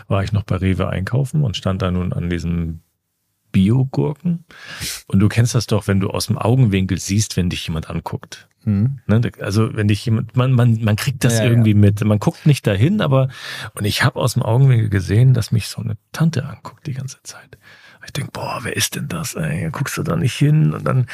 war 0.07 0.23
ich 0.23 0.31
noch 0.31 0.41
bei 0.41 0.55
Rewe 0.55 0.89
einkaufen 0.89 1.43
und 1.43 1.55
stand 1.55 1.83
da 1.83 1.91
nun 1.91 2.11
an 2.11 2.27
diesem 2.31 2.79
Biogurken. 3.55 4.43
Und 5.07 5.19
du 5.19 5.29
kennst 5.29 5.55
das 5.55 5.65
doch, 5.65 5.87
wenn 5.87 6.01
du 6.01 6.09
aus 6.09 6.27
dem 6.27 6.37
Augenwinkel 6.37 6.99
siehst, 6.99 7.37
wenn 7.37 7.49
dich 7.49 7.65
jemand 7.65 7.89
anguckt. 7.89 8.49
Hm. 8.65 8.99
Also 9.39 9.73
wenn 9.77 9.87
dich 9.87 10.05
jemand, 10.05 10.35
man, 10.35 10.51
man, 10.51 10.83
man 10.83 10.97
kriegt 10.97 11.23
das 11.23 11.37
ja, 11.37 11.45
irgendwie 11.45 11.71
ja. 11.71 11.77
mit. 11.77 12.03
Man 12.03 12.19
guckt 12.19 12.45
nicht 12.45 12.67
dahin, 12.67 12.99
aber 12.99 13.29
und 13.73 13.85
ich 13.85 14.03
habe 14.03 14.19
aus 14.19 14.33
dem 14.33 14.43
Augenwinkel 14.43 14.89
gesehen, 14.89 15.33
dass 15.33 15.53
mich 15.53 15.69
so 15.69 15.81
eine 15.81 15.95
Tante 16.11 16.43
anguckt 16.43 16.85
die 16.85 16.93
ganze 16.93 17.23
Zeit. 17.23 17.57
Ich 18.05 18.11
denk, 18.11 18.33
boah, 18.33 18.59
wer 18.63 18.75
ist 18.75 18.95
denn 18.95 19.07
das? 19.07 19.35
Ey? 19.35 19.69
Guckst 19.71 19.95
du 19.97 20.03
da 20.03 20.17
nicht 20.17 20.35
hin? 20.35 20.73
Und 20.73 20.83
dann 20.83 21.05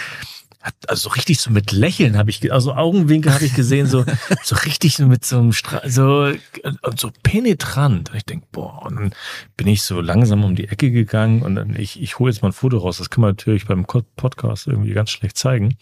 also 0.88 1.10
so 1.10 1.16
richtig 1.16 1.40
so 1.40 1.52
mit 1.52 1.72
Lächeln 1.72 2.18
habe 2.18 2.30
ich, 2.30 2.52
also 2.52 2.74
Augenwinkel 2.74 3.34
habe 3.34 3.46
ich 3.46 3.54
gesehen, 3.54 3.88
so, 3.88 4.06
so 4.44 4.56
richtig 4.56 4.96
so 4.96 5.08
mit 5.08 5.26
so 5.26 5.40
einem, 5.40 5.54
Stra 5.54 5.82
so, 5.88 6.34
und 6.82 7.00
so 7.00 7.12
penetrant. 7.24 8.12
Und 8.12 8.18
ich 8.18 8.26
denk, 8.26 8.52
boah, 8.52 8.86
und 8.86 8.96
dann 8.96 9.14
bin 9.58 9.68
ich 9.68 9.84
so 9.84 10.02
langsam 10.02 10.44
um 10.44 10.56
die 10.56 10.68
Ecke 10.68 10.92
gegangen 10.92 11.42
und 11.42 11.56
dann, 11.56 11.76
ich, 11.76 12.02
ich 12.02 12.20
hole 12.20 12.32
jetzt 12.32 12.42
mal 12.42 12.50
ein 12.50 12.54
Foto 12.54 12.78
raus. 12.78 12.98
Das 12.98 13.10
kann 13.10 13.22
man 13.22 13.32
natürlich 13.32 13.66
beim 13.66 13.86
Podcast 13.86 14.68
irgendwie 14.68 14.94
ganz 14.94 15.10
schlecht 15.10 15.38
zeigen. 15.38 15.78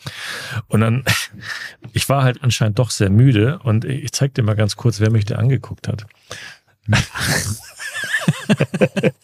Und 0.68 0.82
dann, 0.82 1.04
ich 1.94 2.08
war 2.10 2.24
halt 2.24 2.44
anscheinend 2.44 2.80
doch 2.80 2.92
sehr 2.92 3.10
müde 3.10 3.60
und 3.64 3.86
ich 3.86 4.12
zeig 4.12 4.34
dir 4.34 4.44
mal 4.44 4.56
ganz 4.56 4.76
kurz, 4.76 5.00
wer 5.00 5.12
mich 5.12 5.26
da 5.26 5.36
angeguckt 5.36 5.88
hat. 5.88 6.06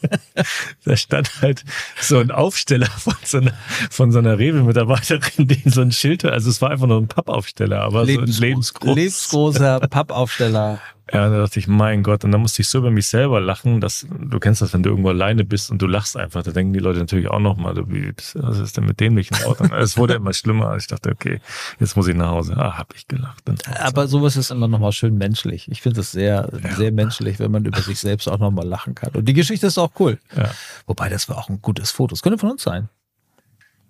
da 0.86 0.96
stand 0.96 1.42
halt 1.42 1.64
so 2.00 2.20
ein 2.20 2.32
Aufsteller 2.32 2.88
von 2.88 3.16
so 3.24 3.38
einer, 3.38 3.54
von 3.90 4.12
so 4.12 4.20
einer 4.20 4.38
Rewe-Mitarbeiterin, 4.38 5.48
den 5.48 5.72
so 5.72 5.82
ein 5.82 5.92
Schild, 5.92 6.26
also 6.26 6.50
es 6.50 6.62
war 6.62 6.72
einfach 6.72 6.88
nur 6.88 7.02
ein 7.02 7.08
Pappaufsteller, 7.08 7.82
aber 7.82 8.06
Lebens 8.06 8.38
so 8.38 8.42
ein 8.44 8.50
lebensgroß. 8.50 8.96
lebensgroßer 8.96 9.80
Pappaufsteller. 9.82 10.80
Ja, 11.14 11.30
da 11.30 11.38
dachte 11.38 11.60
ich, 11.60 11.68
mein 11.68 12.02
Gott, 12.02 12.24
und 12.24 12.32
dann 12.32 12.42
musste 12.42 12.64
ich 12.64 12.68
so 12.68 12.80
über 12.80 12.90
mich 12.90 13.08
selber 13.08 13.40
lachen, 13.40 13.80
dass 13.80 14.08
du 14.10 14.40
kennst 14.40 14.64
das, 14.64 14.74
wenn 14.74 14.82
du 14.82 14.90
irgendwo 14.90 15.10
alleine 15.10 15.46
bist 15.46 15.70
und 15.70 15.80
du 15.80 15.86
lachst 15.86 16.18
einfach, 16.18 16.42
da 16.42 16.52
denken 16.52 16.74
die 16.74 16.80
Leute 16.80 16.98
natürlich 16.98 17.28
auch 17.28 17.40
nochmal, 17.40 17.76
was 17.76 18.60
ist 18.60 18.76
denn 18.76 18.86
mit 18.86 19.00
dämlichen 19.00 19.38
Worten? 19.46 19.72
es 19.74 19.98
wurde 19.98 20.16
immer 20.16 20.34
schlimmer. 20.34 20.76
Ich 20.78 20.88
dachte, 20.88 21.12
okay, 21.12 21.42
jetzt 21.80 21.96
muss 21.96 22.08
ich 22.08 22.16
nach 22.16 22.30
Hause. 22.30 22.58
Ah, 22.58 22.78
hab 22.78 22.96
ich 22.96 23.08
gelacht. 23.08 23.44
Aber 23.80 24.08
sowas 24.08 24.36
ist 24.36 24.50
immer 24.50 24.68
nochmal 24.68 24.94
schön 24.94 25.16
menschlich. 25.18 25.70
Ich 25.70 25.84
finde 25.84 26.02
es 26.02 26.12
sehr, 26.12 26.50
ja. 26.64 26.76
sehr 26.76 26.92
menschlich, 26.92 27.38
wenn 27.40 27.52
man 27.52 27.66
über 27.66 27.82
sich 27.82 28.00
selbst 28.00 28.28
auch 28.28 28.40
nochmal 28.40 28.66
lachen 28.66 28.96
kann. 28.96 29.12
Und 29.14 29.26
die 29.26 29.34
Geschichte 29.34 29.68
ist 29.68 29.78
auch 29.78 29.92
cool. 30.00 30.18
Ja. 30.36 30.50
Wobei, 30.88 31.10
das 31.10 31.30
war 31.30 31.38
auch 31.38 31.50
ein 31.50 31.62
gutes 31.62 31.92
Foto. 31.92 32.16
Das 32.16 32.24
könnte 32.24 32.40
von 32.40 32.52
uns 32.52 32.64
sein. 32.64 32.90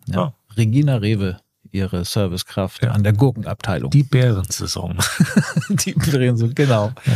Ja. 0.07 0.27
Oh. 0.27 0.34
Regina 0.57 0.98
Rewe 0.98 1.38
ihre 1.75 2.05
Servicekraft 2.05 2.84
ja. 2.84 2.91
an 2.91 3.03
der 3.03 3.13
Gurkenabteilung. 3.13 3.91
Die 3.91 4.03
Bärensaison. 4.03 4.98
die 5.70 5.94
Bärensaison, 5.94 6.55
genau. 6.55 6.94
Ja. 7.05 7.13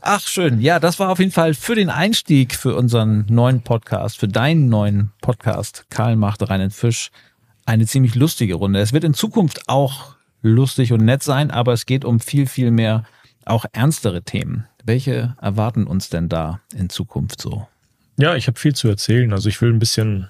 Ach, 0.00 0.20
schön. 0.20 0.60
Ja, 0.60 0.80
das 0.80 0.98
war 0.98 1.10
auf 1.10 1.18
jeden 1.18 1.30
Fall 1.30 1.54
für 1.54 1.74
den 1.74 1.90
Einstieg 1.90 2.54
für 2.54 2.74
unseren 2.74 3.26
neuen 3.28 3.62
Podcast, 3.62 4.18
für 4.18 4.28
deinen 4.28 4.68
neuen 4.68 5.12
Podcast, 5.20 5.86
Karl 5.90 6.16
macht 6.16 6.48
reinen 6.48 6.70
Fisch, 6.70 7.10
eine 7.66 7.86
ziemlich 7.86 8.14
lustige 8.14 8.54
Runde. 8.54 8.80
Es 8.80 8.92
wird 8.92 9.04
in 9.04 9.14
Zukunft 9.14 9.68
auch 9.68 10.16
lustig 10.42 10.92
und 10.92 11.04
nett 11.04 11.22
sein, 11.22 11.50
aber 11.50 11.72
es 11.72 11.84
geht 11.84 12.04
um 12.04 12.20
viel, 12.20 12.46
viel 12.46 12.70
mehr 12.70 13.04
auch 13.44 13.64
ernstere 13.72 14.22
Themen. 14.22 14.66
Welche 14.84 15.36
erwarten 15.40 15.86
uns 15.86 16.08
denn 16.08 16.28
da 16.28 16.60
in 16.74 16.88
Zukunft 16.88 17.40
so? 17.40 17.68
Ja, 18.16 18.34
ich 18.34 18.46
habe 18.46 18.58
viel 18.58 18.74
zu 18.74 18.88
erzählen. 18.88 19.32
Also 19.32 19.48
ich 19.48 19.60
will 19.60 19.72
ein 19.72 19.78
bisschen 19.78 20.28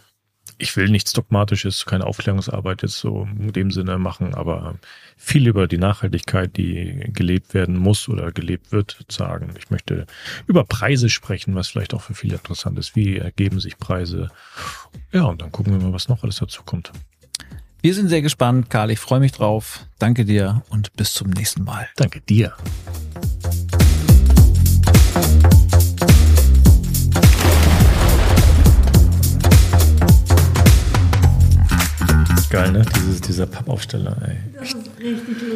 ich 0.59 0.77
will 0.77 0.89
nichts 0.89 1.13
Dogmatisches, 1.13 1.87
keine 1.87 2.07
Aufklärungsarbeit 2.07 2.83
jetzt 2.83 2.99
so 2.99 3.29
in 3.39 3.53
dem 3.53 3.71
Sinne 3.71 3.97
machen, 3.99 4.35
aber 4.35 4.75
viel 5.17 5.47
über 5.47 5.67
die 5.67 5.79
Nachhaltigkeit, 5.79 6.57
die 6.57 7.11
gelebt 7.13 7.55
werden 7.55 7.77
muss 7.77 8.09
oder 8.09 8.33
gelebt 8.33 8.73
wird, 8.73 8.99
sagen. 9.09 9.55
Ich 9.59 9.71
möchte 9.71 10.07
über 10.47 10.65
Preise 10.65 11.09
sprechen, 11.09 11.55
was 11.55 11.69
vielleicht 11.69 11.95
auch 11.95 12.03
für 12.03 12.15
viele 12.15 12.37
interessant 12.37 12.79
ist. 12.79 12.97
Wie 12.97 13.17
ergeben 13.17 13.61
sich 13.61 13.79
Preise? 13.79 14.31
Ja, 15.13 15.25
und 15.25 15.41
dann 15.41 15.53
gucken 15.53 15.73
wir 15.73 15.87
mal, 15.87 15.93
was 15.93 16.09
noch 16.09 16.23
alles 16.25 16.37
dazu 16.37 16.63
kommt. 16.65 16.93
Wir 17.81 17.95
sind 17.95 18.09
sehr 18.09 18.23
gespannt, 18.23 18.71
Karl. 18.71 18.91
Ich 18.91 18.99
freue 18.99 19.21
mich 19.21 19.33
drauf. 19.33 19.87
Danke 20.01 20.25
dir 20.25 20.63
und 20.69 20.93
bis 20.95 21.13
zum 21.13 21.31
nächsten 21.31 21.63
Mal. 21.63 21.89
Danke 21.97 22.21
dir. 22.21 22.55
geil, 32.51 32.73
ne? 32.73 32.85
Dieses, 32.97 33.21
dieser 33.21 33.47
Pappaufsteller, 33.47 34.17
ey. 34.27 34.37
Das 34.59 34.69
ist 34.69 34.77
richtig 34.99 35.43
lustig. 35.43 35.49